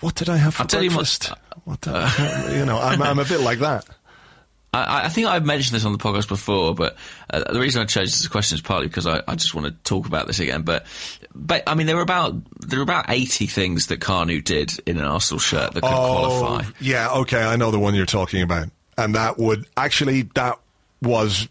[0.02, 1.32] What did I have for I'll tell you what- breakfast?
[1.64, 3.86] what did I, you know, I'm, I'm a bit like that.
[4.74, 6.98] I, I think I've mentioned this on the podcast before, but
[7.30, 9.74] uh, the reason I chose this question is partly because I, I just want to
[9.90, 10.64] talk about this again.
[10.64, 10.86] But,
[11.34, 14.98] but I mean, there were about there were about eighty things that Kanu did in
[14.98, 16.66] an Arsenal shirt that could qualify.
[16.68, 20.60] Oh, yeah, okay, I know the one you're talking about, and that would actually that
[21.02, 21.48] was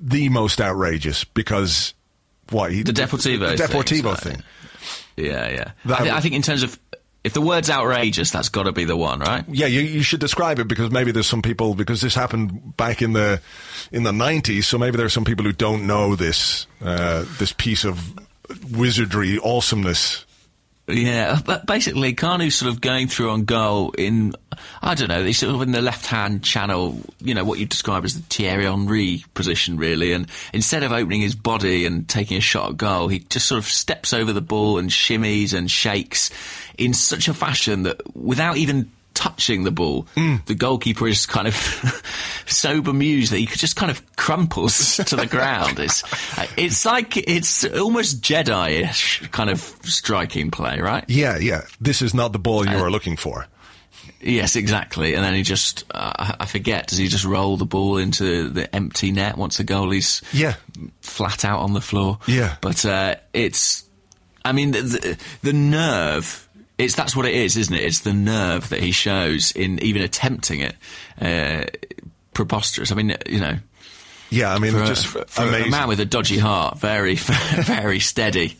[0.00, 1.94] the most outrageous because
[2.50, 4.42] what he The Deportivo the thing, Deportivo so- thing.
[5.16, 5.70] Yeah, yeah.
[5.84, 6.78] I, was- I think in terms of
[7.22, 9.44] if the word's outrageous, that's got to be the one, right?
[9.46, 13.02] Yeah, you, you should describe it because maybe there's some people because this happened back
[13.02, 13.42] in the
[13.92, 17.84] in the 90s, so maybe there's some people who don't know this uh, this piece
[17.84, 18.18] of
[18.72, 20.24] wizardry awesomeness.
[20.92, 24.34] Yeah, but basically, Kanu's sort of going through on goal in,
[24.82, 27.66] I don't know, he's sort of in the left hand channel, you know, what you
[27.66, 30.12] describe as the Thierry Henry position, really.
[30.12, 33.58] And instead of opening his body and taking a shot at goal, he just sort
[33.58, 36.30] of steps over the ball and shimmies and shakes
[36.78, 41.54] in such a fashion that without even touching the ball, the goalkeeper is kind of
[42.46, 45.78] so bemused that he just kind of crumples to the ground.
[45.78, 46.02] It's
[46.56, 51.04] it's like it's almost Jedi-ish kind of striking play, right?
[51.08, 51.62] Yeah, yeah.
[51.80, 53.46] This is not the ball you are looking for.
[54.22, 55.14] Yes, exactly.
[55.14, 58.50] And then he just, uh, I- I forget, does he just roll the ball into
[58.50, 60.56] the empty net once the goalie's Yeah.
[61.00, 62.18] flat out on the floor?
[62.26, 62.56] Yeah.
[62.60, 63.84] But uh, it's,
[64.44, 66.46] I mean, the, the nerve.
[66.80, 67.82] It's that's what it is, isn't it?
[67.82, 70.76] It's the nerve that he shows in even attempting it.
[71.20, 71.64] Uh,
[72.34, 72.90] preposterous.
[72.90, 73.58] I mean, you know,
[74.30, 78.00] Yeah, I mean, for, a- just for a man with a dodgy heart, very, very
[78.00, 78.56] steady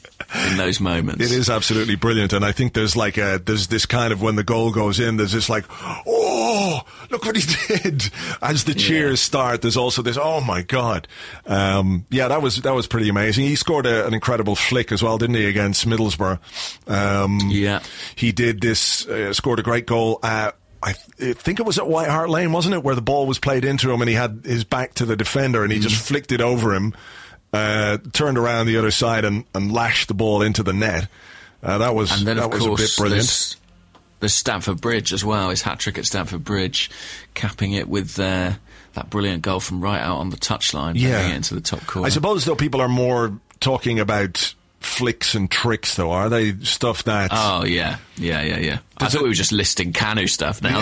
[0.50, 1.24] in those moments.
[1.24, 4.36] It is absolutely brilliant, and I think there's like a there's this kind of when
[4.36, 5.64] the goal goes in, there's this like,
[6.06, 7.42] oh, look what he
[7.78, 8.10] did.
[8.42, 11.08] As the cheers start, there's also this, oh my god,
[11.46, 13.44] um, yeah, that was that was pretty amazing.
[13.44, 16.38] He scored a, an incredible flick as well, didn't he, against Middlesbrough?
[16.88, 17.82] Um, Yeah.
[18.16, 20.18] he did this, uh, scored a great goal.
[20.22, 20.52] Uh,
[20.82, 23.38] I th- think it was at White Hart Lane, wasn't it, where the ball was
[23.38, 25.82] played into him and he had his back to the defender and he Mm.
[25.82, 26.94] just flicked it over him,
[27.52, 31.08] uh, turned around the other side and, and lashed the ball into the net.
[31.62, 33.56] Uh, that was And then, that of was course, a bit brilliant.
[34.20, 35.50] There's Stamford Bridge as well.
[35.50, 36.90] His hat trick at Stamford Bridge,
[37.34, 38.52] capping it with uh,
[38.94, 41.28] that brilliant goal from right out on the touchline, Yeah.
[41.28, 42.06] it into the top corner.
[42.06, 46.54] I suppose though people are more talking about flicks and tricks, though, are they?
[46.56, 48.78] Stuff that Oh yeah, yeah, yeah, yeah.
[48.98, 50.80] I thought we were just listing Kanu stuff now.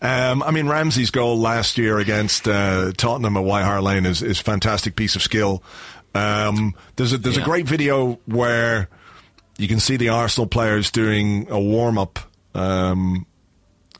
[0.00, 4.22] Um, I mean, Ramsey's goal last year against uh, Tottenham at White Hart Lane is
[4.22, 5.62] is fantastic piece of skill.
[6.14, 8.88] Um, there's a there's a great video where
[9.58, 12.18] you can see the Arsenal players doing a warm up,
[12.54, 13.26] um,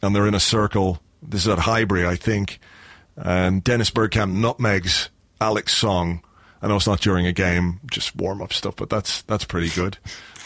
[0.03, 1.01] and they're in a circle.
[1.23, 2.59] This is at Highbury, I think,
[3.17, 5.09] and Dennis Bergkamp nutmegs
[5.41, 6.23] Alex Song.
[6.65, 9.69] I know it's not during a game, just warm up stuff, but that's that's pretty
[9.69, 9.99] good.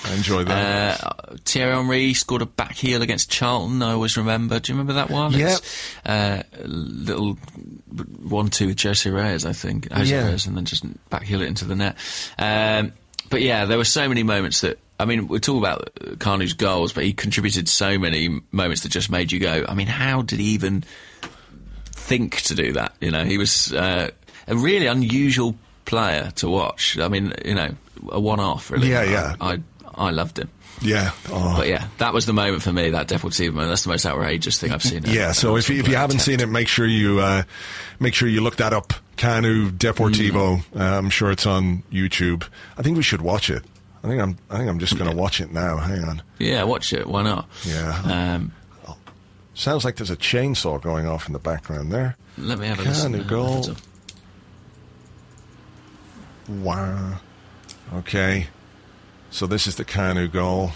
[0.04, 1.00] I enjoy that.
[1.04, 3.80] Uh, Thierry Henry scored a back heel against Charlton.
[3.82, 4.58] I always remember.
[4.58, 5.32] Do you remember that one?
[5.32, 5.56] Yeah.
[6.04, 9.92] Uh, little one-two with Jose Reyes, I think.
[9.92, 10.26] Jose Yeah.
[10.28, 11.96] Reyes, and then just back heel it into the net.
[12.36, 12.92] Um,
[13.30, 14.80] but yeah, there were so many moments that.
[15.00, 19.08] I mean, we're talking about Kanu's goals, but he contributed so many moments that just
[19.08, 19.64] made you go.
[19.68, 20.82] I mean, how did he even
[21.92, 22.94] think to do that?
[23.00, 24.10] You know, he was uh,
[24.48, 25.54] a really unusual
[25.88, 26.96] player to watch.
[26.98, 27.74] I mean, you know,
[28.10, 28.70] a one-off.
[28.70, 28.90] Really.
[28.90, 29.34] Yeah, yeah.
[29.40, 30.48] I, I, I loved him.
[30.80, 31.10] yeah.
[31.30, 31.56] Oh.
[31.56, 32.90] But yeah, that was the moment for me.
[32.90, 33.70] That Deportivo moment.
[33.70, 35.02] That's the most outrageous thing I've seen.
[35.06, 37.42] Yeah, so if you, if you haven't seen it, make sure you uh,
[37.98, 38.92] make sure you look that up.
[39.16, 40.62] Kanu Deportivo.
[40.62, 40.80] Mm.
[40.80, 42.44] Uh, I'm sure it's on YouTube.
[42.76, 43.64] I think we should watch it.
[44.04, 44.38] I think I'm.
[44.48, 45.78] I think I'm just going to watch it now.
[45.78, 46.22] Hang on.
[46.38, 47.06] yeah, watch it.
[47.08, 47.48] Why not?
[47.66, 48.36] Yeah.
[48.36, 48.52] Um,
[49.54, 52.16] Sounds like there's a chainsaw going off in the background there.
[52.36, 53.12] let me have a listen.
[53.14, 53.28] Kanu now.
[53.28, 53.68] goal.
[56.48, 57.20] Wow.
[57.94, 58.46] Okay.
[59.30, 60.72] So this is the Kanu goal.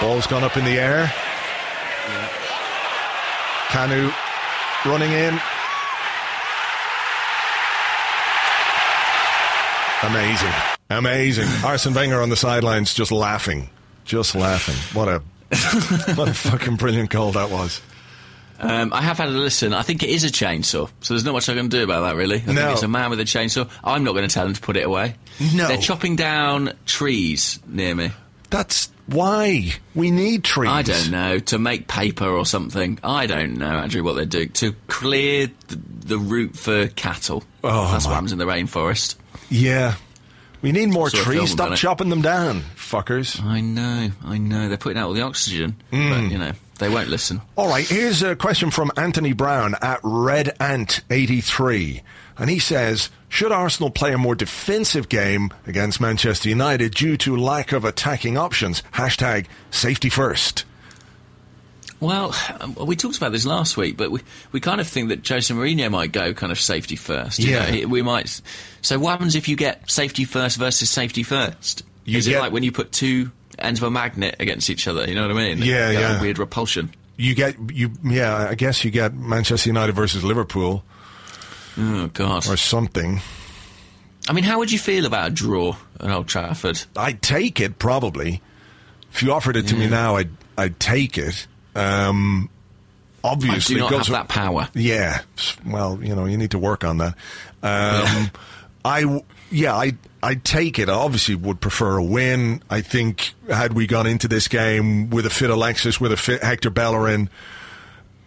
[0.00, 1.12] Ball's gone up in the air.
[3.68, 4.12] Kanu
[4.86, 5.38] running in.
[10.02, 10.52] Amazing.
[10.90, 11.48] Amazing.
[11.64, 13.68] Arsene Wenger on the sidelines just laughing.
[14.04, 14.76] Just laughing.
[14.94, 15.18] What a
[16.14, 17.82] what a fucking brilliant goal that was.
[18.60, 19.72] Um, I have had a listen.
[19.72, 22.16] I think it is a chainsaw, so there's not much I can do about that,
[22.16, 22.42] really.
[22.46, 22.60] I No.
[22.62, 23.68] think it's a man with a chainsaw.
[23.84, 25.14] I'm not going to tell him to put it away.
[25.54, 25.68] No.
[25.68, 28.10] They're chopping down trees near me.
[28.50, 30.70] That's why we need trees.
[30.70, 32.98] I don't know, to make paper or something.
[33.04, 34.50] I don't know, Andrew, what they're doing.
[34.54, 37.44] To clear the, the route for cattle.
[37.62, 39.16] Oh, That's what happens in the rainforest.
[39.50, 39.94] Yeah.
[40.62, 41.52] We need more film trees.
[41.52, 43.40] Stop chopping them down, fuckers.
[43.44, 44.68] I know, I know.
[44.68, 46.10] They're putting out all the oxygen, Hmm.
[46.10, 47.40] but, you know, they won't listen.
[47.56, 52.02] All right, here's a question from Anthony Brown at Red Ant 83.
[52.38, 57.36] And he says, should Arsenal play a more defensive game against Manchester United due to
[57.36, 58.82] lack of attacking options?
[58.94, 60.64] Hashtag safety first.
[62.00, 64.20] Well, um, we talked about this last week, but we,
[64.52, 67.40] we kind of think that Jose Mourinho might go kind of safety first.
[67.40, 67.70] you Yeah.
[67.72, 68.40] know, we might.
[68.82, 71.82] So what happens if you get safety first versus safety first?
[72.04, 74.86] You Is get- it like when you put two ends of a magnet against each
[74.88, 75.06] other?
[75.08, 75.58] You know what I mean?
[75.58, 76.20] Yeah, You have a yeah.
[76.20, 76.92] Weird repulsion.
[77.16, 80.84] You get, you, yeah, I guess you get Manchester United versus Liverpool
[81.76, 82.46] Oh God.
[82.48, 83.20] or something.
[84.28, 86.80] I mean, how would you feel about a draw at Old Trafford?
[86.96, 88.40] I'd take it probably.
[89.12, 91.46] If you offered it to me now, I'd I'd take it.
[91.74, 92.50] Um,
[93.24, 94.68] I obviously, do not have with- that power.
[94.74, 95.22] Yeah,
[95.66, 97.14] well, you know, you need to work on that.
[97.62, 98.30] Um,
[98.84, 100.88] I w- yeah, I I take it.
[100.88, 102.62] I obviously would prefer a win.
[102.68, 106.42] I think had we gone into this game with a fit Alexis, with a fit
[106.42, 107.30] Hector Bellerin,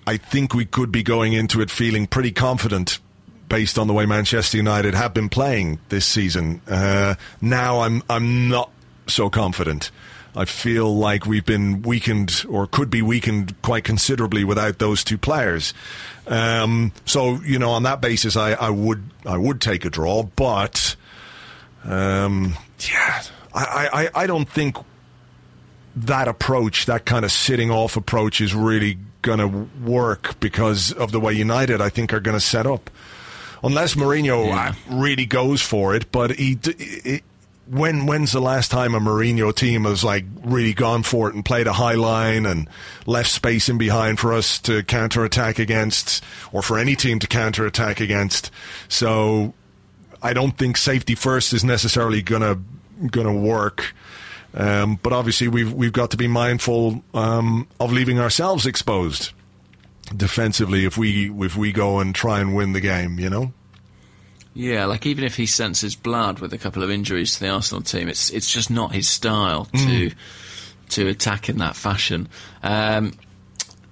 [0.07, 2.99] I think we could be going into it feeling pretty confident
[3.49, 6.61] based on the way Manchester United have been playing this season.
[6.67, 8.72] Uh, now I'm I'm not
[9.07, 9.91] so confident.
[10.34, 15.17] I feel like we've been weakened or could be weakened quite considerably without those two
[15.17, 15.74] players.
[16.26, 20.24] Um, so you know, on that basis, I, I would I would take a draw,
[20.24, 20.95] but
[21.84, 23.24] um, yeah,
[23.54, 24.78] I, I, I don't think
[25.96, 29.48] that approach, that kind of sitting off approach, is really going to
[29.84, 32.90] work because of the way United, I think, are going to set up.
[33.64, 34.70] Unless Mourinho Yeah.
[34.70, 36.58] uh, really goes for it, but he.
[36.64, 37.24] it,
[37.68, 41.46] when when's the last time a Mourinho team has like really gone for it and
[41.46, 42.68] played a high line and
[43.06, 46.22] left space in behind for us to counter attack against,
[46.52, 48.52] or for any team to counter attack against?
[48.90, 49.54] So
[50.22, 52.59] I don't think safety first is necessarily gonna
[53.09, 53.93] gonna work.
[54.53, 59.32] Um, but obviously, we've we've got to be mindful um, of leaving ourselves exposed
[60.15, 63.19] defensively if we if we go and try and win the game.
[63.19, 63.53] You know.
[64.53, 67.82] Yeah, like even if he senses blood with a couple of injuries to the Arsenal
[67.82, 70.11] team, it's it's just not his style to
[70.89, 72.28] to attack in that fashion.
[72.61, 73.13] Um,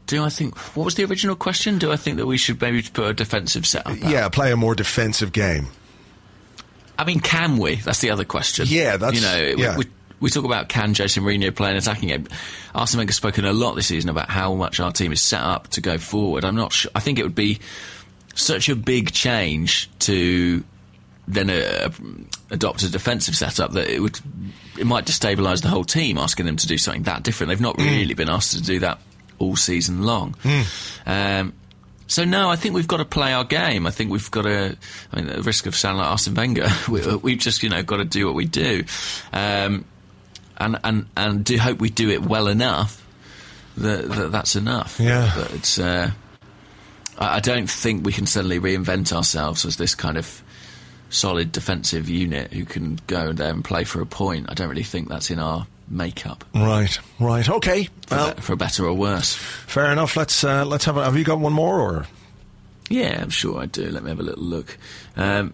[0.06, 0.58] do I think?
[0.76, 1.78] What was the original question?
[1.78, 3.96] Do I think that we should maybe put a defensive set up?
[4.02, 5.68] Yeah, play a more defensive game.
[7.00, 7.76] I mean, can we?
[7.76, 8.66] That's the other question.
[8.70, 9.78] Yeah, that's- you know, we- yeah.
[9.78, 9.86] we,
[10.20, 12.28] we talk about can Jose Mourinho play an attacking game.
[12.76, 15.70] Arsene Wenger's spoken a lot this season about how much our team is set up
[15.70, 16.44] to go forward.
[16.44, 16.92] I'm not sure.
[16.94, 17.60] I think it would be
[18.36, 20.64] such a big change to
[21.28, 21.90] then uh,
[22.52, 24.20] adopt a defensive setup that it would
[24.78, 26.18] it might destabilise the whole team.
[26.18, 29.00] Asking them to do something that different, they've not really been asked to do that
[29.40, 30.36] all season long.
[31.06, 31.54] Um,
[32.10, 33.86] so no, I think we've got to play our game.
[33.86, 34.76] I think we've got to.
[35.14, 37.84] I mean, at the risk of sounding like Arsene Wenger, we, we've just you know
[37.84, 38.84] got to do what we do,
[39.32, 39.86] um,
[40.58, 43.06] and and and do hope we do it well enough
[43.78, 45.00] that, that that's enough.
[45.00, 45.32] Yeah.
[45.36, 45.78] but it's.
[45.78, 46.10] Uh,
[47.20, 50.42] I I don't think we can suddenly reinvent ourselves as this kind of
[51.12, 54.50] solid defensive unit who can go there and play for a point.
[54.50, 57.90] I don't really think that's in our makeup, Right, right, okay.
[58.08, 59.34] for, Well, be- for better or worse.
[59.36, 60.16] fair enough.
[60.16, 60.98] Let's uh, let's have.
[60.98, 62.06] A, have you got one more or?
[62.90, 63.90] Yeah, I'm sure I do.
[63.90, 64.78] Let me have a little look.
[65.16, 65.54] Um,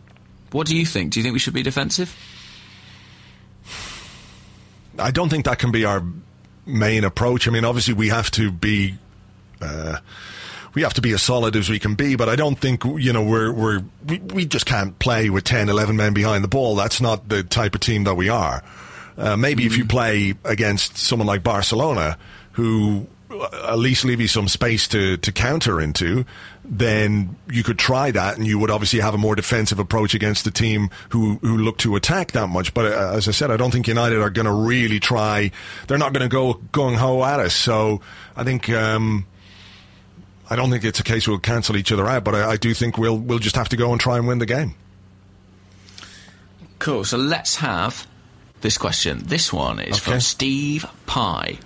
[0.52, 1.12] what do you think?
[1.14, 2.16] Do you think we should be defensive?
[4.98, 6.04] I don't think that can be our
[6.66, 7.48] main approach.
[7.48, 8.96] I mean, obviously we have to be,
[9.62, 9.98] uh,
[10.74, 13.12] we have to be as solid as we can be, but I don't think, you
[13.12, 16.76] know, we're, we're, we, we just can't play with 10, 11 men behind the ball.
[16.76, 18.64] That's not the type of team that we are.
[19.18, 22.18] Uh, maybe if you play against someone like Barcelona,
[22.54, 26.26] who uh, at least leave you some space to, to counter into,
[26.64, 30.44] then you could try that, and you would obviously have a more defensive approach against
[30.44, 32.74] the team who who look to attack that much.
[32.74, 35.52] But uh, as I said, I don't think United are going to really try.
[35.88, 37.54] They're not going to go gung ho at us.
[37.54, 38.02] So
[38.36, 38.70] I think.
[38.70, 39.26] Um,
[40.48, 42.76] I don't think it's a case we'll cancel each other out, but I, I do
[42.76, 44.76] think we'll we'll just have to go and try and win the game.
[46.78, 47.04] Cool.
[47.04, 48.06] So let's have
[48.62, 49.22] this question.
[49.26, 50.12] This one is Okay.
[50.12, 51.58] from Steve Pye.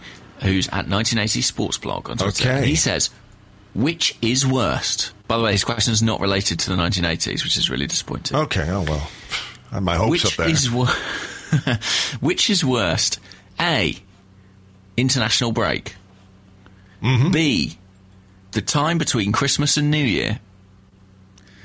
[0.42, 2.50] who's at 1980 Sports Blog on Twitter.
[2.50, 2.66] Okay.
[2.68, 3.10] He says,
[3.74, 5.12] which is worst?
[5.28, 8.38] By the way, his question is not related to the 1980s, which is really disappointing.
[8.38, 9.10] Okay, oh well.
[9.72, 10.50] I my hopes which up there.
[10.50, 10.88] is wor-
[12.22, 13.20] which is worst?
[13.60, 13.96] A.
[14.96, 15.96] International break.
[17.04, 17.32] Mm-hmm.
[17.32, 17.78] B.
[18.52, 20.40] The time between Christmas and New Year.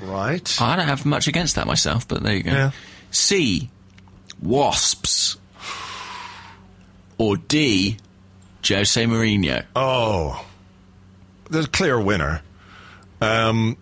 [0.01, 0.61] right.
[0.61, 2.51] I don't have much against that myself, but there you go.
[2.51, 2.71] Yeah.
[3.11, 3.69] C.
[4.41, 5.37] Wasps.
[7.17, 7.97] Or D.
[8.67, 9.63] Jose Mourinho.
[9.75, 10.43] Oh,
[11.49, 12.41] there's a clear winner.
[13.21, 13.77] Um,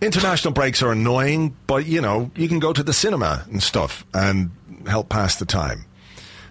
[0.00, 4.04] international breaks are annoying, but you know you can go to the cinema and stuff
[4.14, 4.50] and
[4.86, 5.84] help pass the time.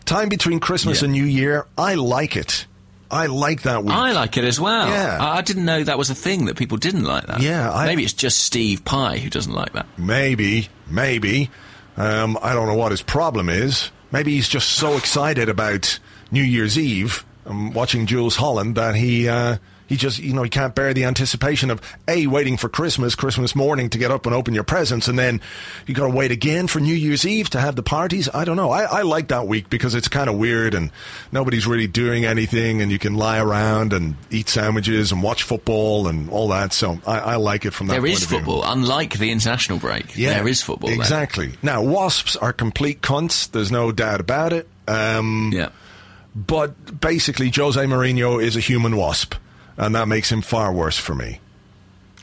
[0.05, 1.05] Time between Christmas Yeah.
[1.05, 2.65] and New Year, I like it.
[3.09, 3.93] I like that week.
[3.95, 4.89] I like it as well.
[4.89, 5.17] Yeah.
[5.19, 7.39] I I didn't know that was a thing that people didn't like that.
[7.41, 9.85] Yeah, I- maybe it's just Steve Pye who doesn't like that.
[9.97, 11.49] Maybe, maybe.
[11.97, 13.91] Um, I don't know what his problem is.
[14.11, 15.99] Maybe he's just so excited about
[16.31, 19.57] New Year's Eve um, watching Jools Holland that he uh,
[19.87, 23.55] he just you know he can't bear the anticipation of a waiting for Christmas, Christmas
[23.55, 25.41] morning to get up and open your presents, and then
[25.85, 28.29] you got to wait again for New Year's Eve to have the parties.
[28.33, 28.71] I don't know.
[28.71, 30.91] I, I like that week because it's kind of weird and
[31.31, 36.07] nobody's really doing anything, and you can lie around and eat sandwiches and watch football
[36.07, 36.73] and all that.
[36.73, 37.93] So I, I like it from that.
[37.93, 38.37] There point is of view.
[38.39, 40.17] football, unlike the international break.
[40.17, 40.89] Yeah, there is football.
[40.89, 40.97] there.
[40.99, 41.53] Exactly.
[41.63, 43.49] Now, wasps are complete cunts.
[43.49, 44.67] There's no doubt about it.
[44.87, 45.69] Um, Yeah.
[46.35, 49.33] But basically, Jose Mourinho is a human wasp,
[49.77, 51.39] and that makes him far worse for me.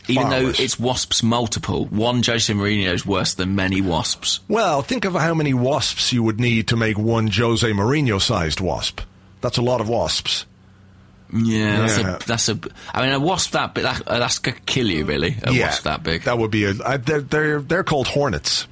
[0.06, 0.60] Even Far though worse.
[0.60, 4.40] it's wasps multiple, one Jose Mourinho is worse than many wasps.
[4.48, 9.00] Well, think of how many wasps you would need to make one Jose Mourinho-sized wasp.
[9.40, 10.44] That's a lot of wasps.
[11.32, 12.16] Yeah, that's Yeah.
[12.16, 12.58] a that's a.
[12.92, 15.36] I mean, a wasp that big, that, uh, that's gonna kill you, really.
[15.42, 16.24] A wasp that big.
[16.24, 16.74] That would be a.
[16.84, 18.68] I, they're, they're they're called hornets.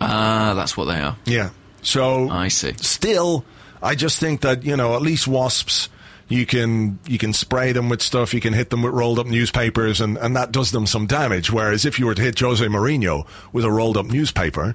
[0.00, 1.16] Ah, that's what they are.
[1.24, 1.50] Yeah.
[1.82, 2.74] So I see.
[2.76, 3.44] Still,
[3.82, 5.88] I just think that you know at least wasps.
[6.28, 8.34] You can you can spray them with stuff.
[8.34, 11.50] You can hit them with rolled up newspapers, and, and that does them some damage.
[11.50, 14.74] Whereas if you were to hit Jose Mourinho with a rolled up newspaper,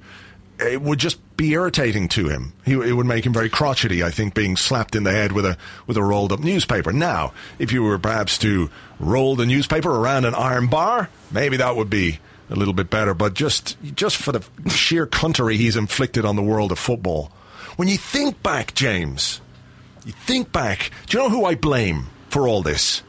[0.59, 2.53] it would just be irritating to him.
[2.65, 4.03] He, it would make him very crotchety.
[4.03, 6.91] I think being slapped in the head with a with a rolled up newspaper.
[6.91, 11.75] Now, if you were perhaps to roll the newspaper around an iron bar, maybe that
[11.75, 13.13] would be a little bit better.
[13.13, 17.31] But just just for the sheer country he's inflicted on the world of football.
[17.75, 19.41] When you think back, James,
[20.05, 20.91] you think back.
[21.07, 23.01] Do you know who I blame for all this?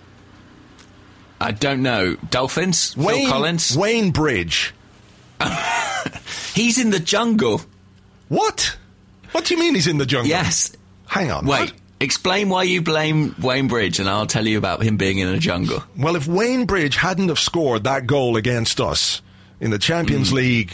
[1.41, 2.17] I don't know.
[2.31, 2.97] Dolphins?
[2.97, 3.77] Wayne Phil Collins?
[3.77, 4.73] Wayne Bridge.
[6.55, 7.61] He's in the jungle.
[8.29, 8.77] What?
[9.33, 10.29] What do you mean he's in the jungle?
[10.29, 10.77] Yes.
[11.07, 11.45] Hang on.
[11.47, 11.71] Wait.
[11.71, 11.73] what?
[12.01, 15.39] Explain why you blame Wayne Bridge, and I'll tell you about him being in a
[15.39, 15.83] jungle.
[15.97, 19.23] Well, if Wayne Bridge hadn't have scored that goal against us
[19.61, 20.35] in the Champions Mm.
[20.35, 20.73] League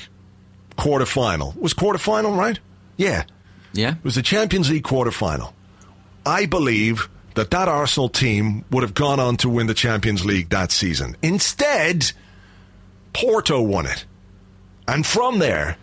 [0.76, 2.58] quarter final, was quarter final right?
[2.96, 3.24] Yeah,
[3.72, 3.92] Yeah.
[3.92, 5.54] it was the Champions League quarter final.
[6.26, 10.50] I believe that that Arsenal team would have gone on to win the Champions League
[10.50, 11.16] that season.
[11.22, 12.12] Instead,
[13.12, 14.04] Porto won it,
[14.86, 15.76] and from there,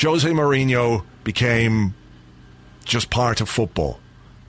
[0.00, 1.94] Jose Mourinho became
[2.84, 3.98] just part of football.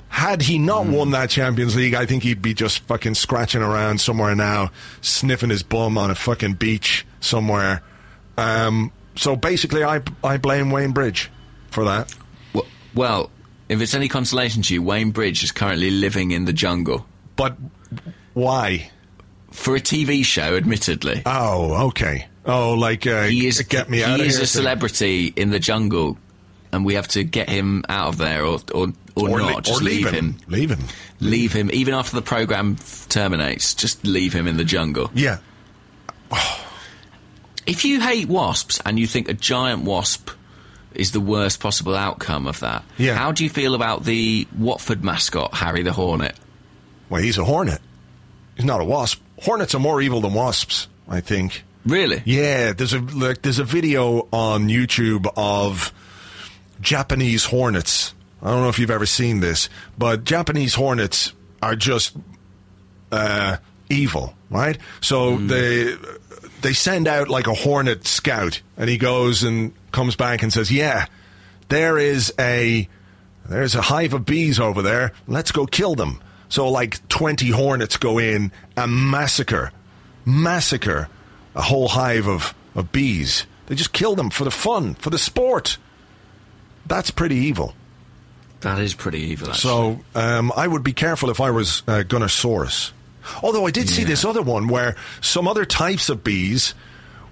[0.10, 4.02] Had he not won that Champions League, I think he'd be just fucking scratching around
[4.02, 4.72] somewhere now,
[5.02, 7.82] sniffing his bum on a fucking beach somewhere.
[8.38, 11.30] Um, so basically, I I blame Wayne Bridge
[11.70, 12.14] for that.
[12.54, 13.30] W- Well,
[13.72, 17.05] if it's any consolation to you, Wayne Bridge is currently living in the jungle.
[17.36, 17.57] But
[18.34, 18.91] why?
[19.51, 21.22] For a TV show, admittedly.
[21.26, 22.28] Oh, okay.
[22.45, 25.59] Oh, like uh, he is get me out he of is a celebrity in the
[25.59, 26.17] jungle,
[26.74, 29.63] and we have to get him out of there, or or, or, or, not.
[29.63, 30.38] just or leave leave him.
[30.47, 30.80] Leave him.
[31.19, 33.76] Leave him, even after the program f- terminates.
[33.76, 35.09] Just leave him in the jungle.
[35.13, 35.38] Yeah.
[37.67, 40.32] If you hate wasps and you think a giant wasp
[40.96, 43.16] is the worst possible outcome of that, Yeah.
[43.16, 46.36] how do you feel about the Watford mascot Harry the Hornet?
[47.10, 47.82] Well, he's a hornet.
[48.56, 49.22] He's not a wasp.
[49.42, 51.64] Hornets are more evil than wasps, I think.
[51.86, 52.22] Really?
[52.26, 55.92] Yeah, there's a like, there's a video on YouTube of
[56.80, 58.14] Japanese hornets.
[58.42, 62.16] I don't know if you've ever seen this, but Japanese hornets are just
[63.12, 63.58] uh,
[63.89, 64.78] evil, right?
[65.02, 65.96] So they
[66.62, 70.72] they send out like a hornet scout, and he goes and comes back and says,
[70.72, 71.05] "Yeah,
[71.70, 72.88] there is a
[73.47, 75.14] there's a hive of bees over there.
[75.28, 79.72] Let's go kill them." So like twenty hornets go in and massacre,
[80.26, 81.09] massacre
[81.55, 83.45] a whole hive of, of bees.
[83.68, 85.78] They just kill them for the fun, for the sport.
[86.86, 87.74] That's pretty evil.
[88.62, 89.49] That is pretty evil.
[89.49, 89.62] Actually.
[89.62, 92.91] So um, I would be careful if I was uh, Gunnersaurus.
[93.43, 96.74] Although I did see this other one where some other types of bees,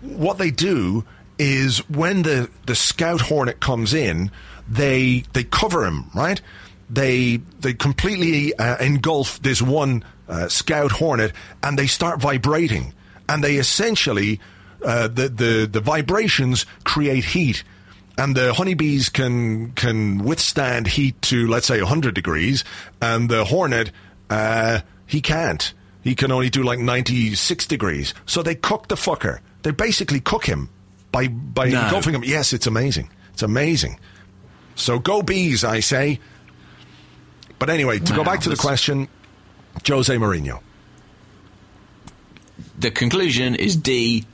[0.01, 1.05] what they do
[1.37, 4.31] is when the, the scout hornet comes in,
[4.67, 6.41] they they cover him right,
[6.89, 11.33] they they completely uh, engulf this one uh, scout hornet
[11.63, 12.93] and they start vibrating.
[13.27, 14.39] And they essentially
[14.83, 17.63] uh, the, the the vibrations create heat.
[18.17, 22.63] And the honeybees can can withstand heat to let's say 100 degrees.
[23.01, 23.91] And the hornet
[24.29, 25.73] uh, he can't
[26.03, 28.13] he can only do like 96 degrees.
[28.25, 29.39] So they cook the fucker.
[29.63, 30.69] They basically cook him
[31.11, 31.83] by by No.
[31.83, 32.23] engulfing him.
[32.23, 33.09] Yes it's amazing.
[33.33, 33.99] It's amazing.
[34.75, 36.19] So go bees i say.
[37.57, 39.07] But anyway to go back to the question
[39.87, 40.61] jose Mourinho.
[42.77, 44.25] The conclusion is D.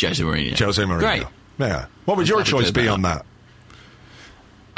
[0.00, 0.58] Jose Mourinho.
[0.58, 0.98] jose Mourinho.
[1.00, 1.22] Great.
[1.58, 1.86] yeah.
[2.06, 3.26] What would I'm your choice be on that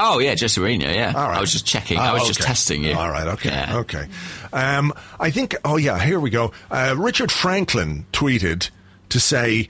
[0.05, 0.93] Oh yeah, Jose Mourinho.
[0.93, 1.13] Yeah.
[1.15, 1.39] All right.
[1.39, 1.99] I was just checking.
[1.99, 2.95] Oh, I was just testing you.
[2.95, 3.29] All right.
[3.29, 3.51] Okay.
[3.51, 3.77] Yeah.
[3.79, 4.09] Okay.
[4.53, 5.55] Um, I think.
[5.65, 5.99] Oh yeah.
[5.99, 6.53] Here we go.
[6.71, 8.69] Uh, Richard Franklin tweeted
[9.11, 9.69] to say,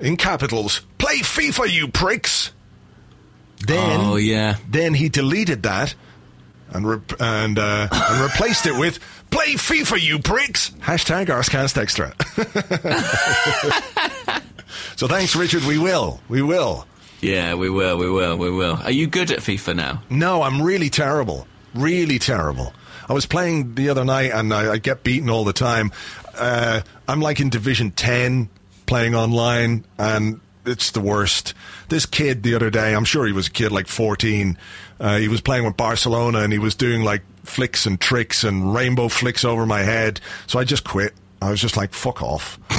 [0.00, 2.52] in capitals, "Play FIFA, you pricks."
[3.66, 4.00] Then.
[4.00, 4.56] Oh yeah.
[4.70, 5.94] Then he deleted that
[6.70, 9.00] and rep- and uh, and replaced it with
[9.30, 12.14] "Play FIFA, you pricks." Hashtag Arsecast Extra.
[14.96, 15.64] so thanks, Richard.
[15.64, 16.20] We will.
[16.28, 16.86] We will.
[17.24, 17.96] Yeah, we will.
[17.96, 18.36] We will.
[18.36, 18.78] We will.
[18.82, 20.02] Are you good at FIFA now?
[20.10, 21.46] No, I'm really terrible.
[21.74, 22.72] Really terrible.
[23.08, 25.90] I was playing the other night and I, I get beaten all the time.
[26.36, 28.48] Uh, I'm like in Division 10
[28.86, 31.54] playing online and it's the worst.
[31.88, 34.58] This kid the other day, I'm sure he was a kid like 14,
[35.00, 38.74] uh, he was playing with Barcelona and he was doing like flicks and tricks and
[38.74, 40.20] rainbow flicks over my head.
[40.46, 41.12] So I just quit.
[41.42, 42.58] I was just like, fuck off.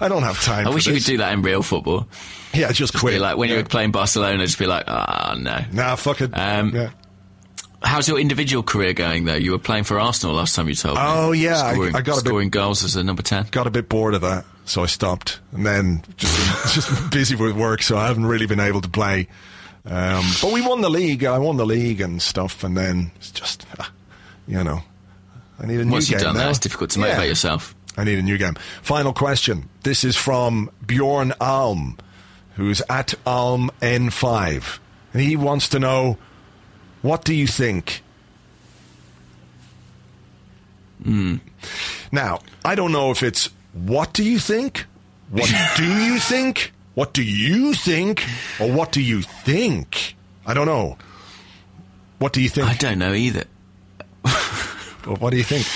[0.00, 1.04] I don't have time I wish you this.
[1.04, 2.06] could do that in real football.
[2.56, 3.14] Yeah, just quit.
[3.14, 3.56] Be like when yeah.
[3.56, 5.58] you were playing Barcelona, just be like, ah, no.
[5.72, 6.30] Nah, fuck it.
[6.32, 6.90] Um, yeah.
[7.82, 9.34] How's your individual career going though?
[9.34, 11.02] You were playing for Arsenal last time you told me.
[11.04, 13.46] Oh, yeah, I- scoring, I got a bit- scoring goals as a number ten.
[13.50, 17.54] got a bit bored of that, so I stopped, and then just just busy with
[17.54, 19.28] work, so I haven't really been able to play.
[19.84, 21.22] Um, but we won the league.
[21.24, 23.92] I won the league and stuff, and then it's just, ah,
[24.48, 24.80] you know,
[25.60, 26.44] I need a new Once game you've done now.
[26.44, 27.06] that, it's difficult to Yeah.
[27.06, 27.74] motivate yourself.
[27.96, 28.54] I need a new game.
[28.82, 29.68] Final question.
[29.84, 31.98] This is from Bjorn Alm,
[32.56, 34.78] who's at Alm N5,
[35.12, 36.18] and he wants to know,
[37.02, 38.02] what do you think?
[41.02, 41.36] Hmm.
[42.10, 44.86] Now, I don't know if it's what do you think?
[45.30, 46.72] What do you think?
[46.94, 48.24] What do you think?
[48.58, 50.16] Or what do you think?
[50.46, 50.96] I don't know.
[52.18, 52.66] What do you think?
[52.66, 53.44] I don't know either.
[55.06, 55.66] Well, what do you think?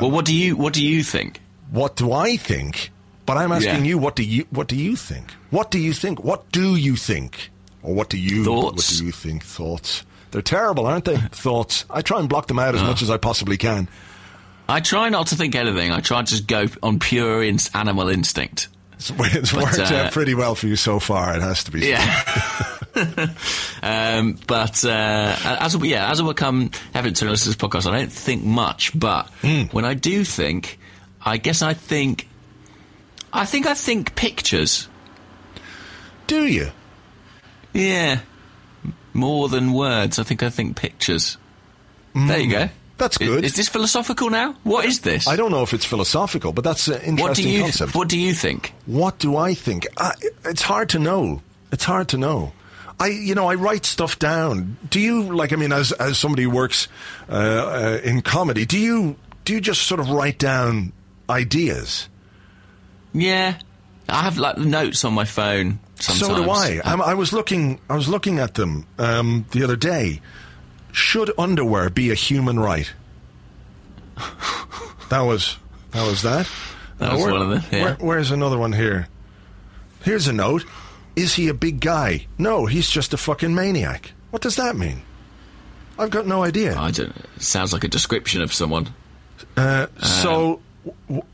[0.00, 1.40] Well, what do you what do you think?
[1.70, 2.90] What do I think?
[3.26, 3.90] But I'm asking Yeah.
[3.90, 5.30] you, what do you what do you think?
[5.50, 6.22] What do you think?
[6.22, 7.50] What do you think?
[7.82, 8.90] Or what do you Thoughts?
[8.92, 9.42] what do you think?
[9.44, 10.04] Thoughts.
[10.30, 11.16] They're terrible, aren't they?
[11.32, 11.84] Thoughts.
[11.90, 13.88] I try and block them out as much as I possibly can.
[14.68, 15.92] I try not to think anything.
[15.92, 18.68] I try to just go on pure in- animal instinct.
[18.94, 21.36] It's, it's worked uh, out pretty well for you so far.
[21.36, 21.80] It has to be.
[21.86, 22.24] Yeah.
[23.82, 27.98] um, but uh, as yeah, as I become evident to listen to this podcast, I
[27.98, 28.98] don't think much.
[28.98, 29.62] But Hmm.
[29.72, 30.78] when I do think,
[31.24, 32.28] I guess I think,
[33.34, 34.88] I think I think pictures.
[36.26, 36.70] Do you?
[37.72, 38.20] Yeah,
[39.12, 40.18] more than words.
[40.18, 41.36] I think I think pictures.
[42.14, 42.66] There you go.
[42.66, 42.72] Hmm.
[42.96, 43.44] That's I- good.
[43.44, 44.54] Is, this philosophical now?
[44.62, 45.26] What is this?
[45.26, 47.94] I don't know if it's philosophical, but that's an interesting what do you concept.
[47.96, 48.72] What do you think?
[48.86, 49.88] What do I think?
[49.96, 50.12] I,
[50.44, 51.42] it's hard to know.
[51.72, 52.52] It's hard to know.
[53.00, 54.76] I, you know, I write stuff down.
[54.88, 55.52] Do you like?
[55.52, 56.86] I mean, as as somebody who works
[57.28, 60.92] uh, uh, in comedy, do you do you just sort of write down
[61.28, 62.08] ideas?
[63.14, 63.58] Yeah,
[64.08, 65.78] I have like notes on my phone.
[66.00, 66.26] Sometimes.
[66.36, 66.80] So do I.
[66.84, 67.80] I'm, I was looking.
[67.88, 70.20] I was looking at them um, the other day.
[70.92, 72.92] Should underwear be a human right?
[75.08, 75.56] that was
[75.92, 76.48] that was that.
[76.98, 77.84] That was where- one of them, yeah.
[77.84, 79.08] where- where's another one here?
[80.02, 80.64] Here's a note.
[81.16, 82.26] Is he a big guy?
[82.38, 84.12] No, he's just a fucking maniac.
[84.30, 85.02] What does that mean?
[85.98, 86.76] I've got no idea.
[86.76, 87.16] I don't.
[87.36, 88.88] It sounds like a description of someone.
[89.56, 90.58] Uh, so, w-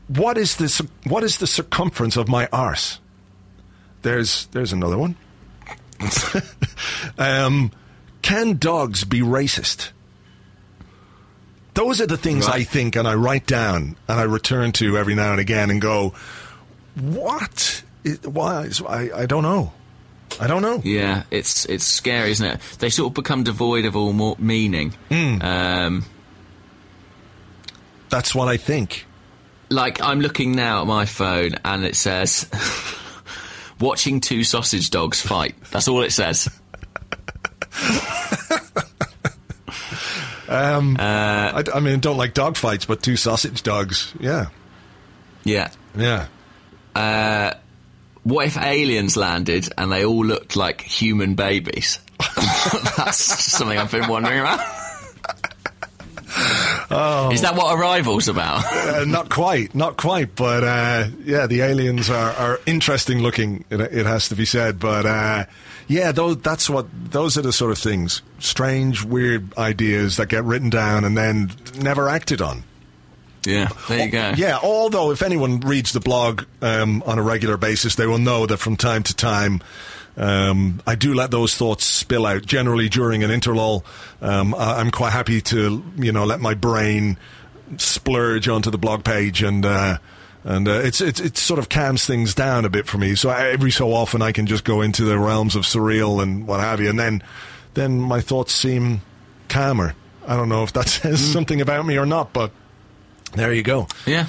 [0.07, 2.99] what is the what is the circumference of my arse?
[4.01, 5.15] There's there's another one.
[7.17, 7.71] um,
[8.21, 9.91] can dogs be racist?
[11.73, 15.15] Those are the things I think and I write down and I return to every
[15.15, 16.13] now and again and go,
[16.99, 17.83] what?
[18.03, 18.63] It, why?
[18.63, 19.71] is- I, I don't know.
[20.39, 20.81] I don't know.
[20.83, 22.59] Yeah, it's it's scary, isn't it?
[22.79, 24.91] They sort of become devoid of all more meaning.
[25.09, 25.41] Hmm.
[25.41, 26.05] Um,
[28.09, 29.05] That's what I think.
[29.71, 32.47] Like I'm looking now at my phone and it says,
[33.79, 36.49] "Watching two sausage dogs fight." That's all it says.
[40.51, 44.13] Um, uh, I, I mean, don't like dog fights, but two sausage dogs.
[44.19, 44.47] Yeah.
[45.45, 45.71] Yeah.
[45.95, 46.27] Yeah.
[46.93, 47.53] Uh,
[48.23, 51.99] what if aliens landed and they all looked like human babies?
[52.97, 54.59] That's something I've been wondering about.
[57.31, 58.63] Is that what Arrival's about?
[58.91, 63.63] Uh, not quite, not quite, but uh, yeah, the aliens are, are interesting looking.
[63.69, 65.45] It, it has to be said, but uh,
[65.87, 70.43] yeah, those, that's what those are the sort of things, strange, weird ideas that get
[70.43, 72.63] written down and then never acted on.
[73.45, 74.33] yeah, there you go.
[74.35, 78.45] Yeah, although if anyone reads the blog um, on a regular basis, they will know
[78.45, 79.61] that from time to time.
[80.17, 82.45] Um, I do let those thoughts spill out.
[82.45, 83.83] Generally, during an interlull,
[84.21, 87.17] um, I- I'm quite happy to, you know, let my brain
[87.77, 89.97] splurge onto the blog page, and uh,
[90.43, 93.15] and uh, it's it's it sort of calms things down a bit for me.
[93.15, 96.45] So I, every so often, I can just go into the realms of surreal and
[96.47, 97.23] what have you, and then
[97.73, 99.01] then my thoughts seem
[99.47, 99.95] calmer.
[100.27, 102.51] I don't know if that says something about me or not, but
[103.33, 103.87] there you go.
[104.05, 104.27] Yeah,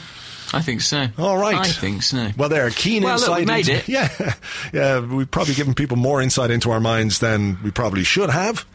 [0.52, 1.06] I think so.
[1.18, 1.56] All right.
[1.56, 2.30] I think so.
[2.36, 3.40] Well, there, are keen Well, look, insight.
[3.40, 3.88] we made into, it.
[3.88, 4.34] Yeah,
[4.72, 5.00] yeah.
[5.00, 8.66] We've probably given people more insight into our minds than we probably should have.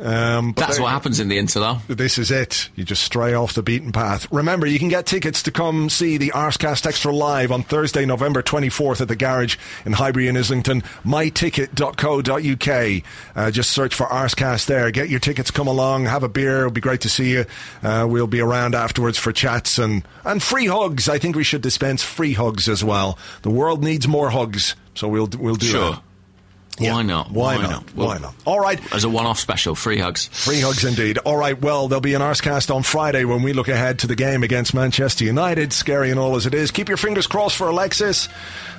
[0.00, 1.80] Um, That's what happens in the interlull.
[1.86, 2.68] This is it.
[2.74, 4.26] You just stray off the beaten path.
[4.32, 8.42] Remember, you can get tickets to come see the Arsecast Extra live on Thursday, November
[8.42, 9.56] 24th at the Garage
[9.86, 10.82] in Highbury in Islington.
[11.04, 13.02] myticket.co.uk.
[13.36, 14.90] Uh, just search for Arsecast there.
[14.90, 16.60] Get your tickets, come along, have a beer.
[16.60, 17.44] It'll be great to see you.
[17.82, 21.08] Uh, we'll be around afterwards for chats and, and free hugs.
[21.08, 23.18] I think we should dispense free hugs as well.
[23.42, 25.90] The world needs more hugs, so we'll, we'll do Sure.
[25.92, 26.02] that.
[26.78, 27.30] Why not?
[27.30, 27.94] Why, not?
[27.94, 28.34] Well, Why not?
[28.44, 28.80] All right.
[28.92, 30.26] As a one-off special, free hugs.
[30.26, 31.18] Free hugs indeed.
[31.18, 34.16] All right, well, there'll be an Arsecast on Friday when we look ahead to the
[34.16, 35.72] game against Manchester United.
[35.72, 36.70] Scary and all as it is.
[36.72, 38.28] Keep your fingers crossed for Alexis.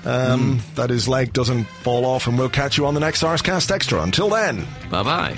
[0.04, 3.72] Um, That his leg doesn't fall off, and we'll catch you on the next Arsecast
[3.72, 4.02] Extra.
[4.02, 4.68] Until then.
[4.90, 5.38] Bye bye.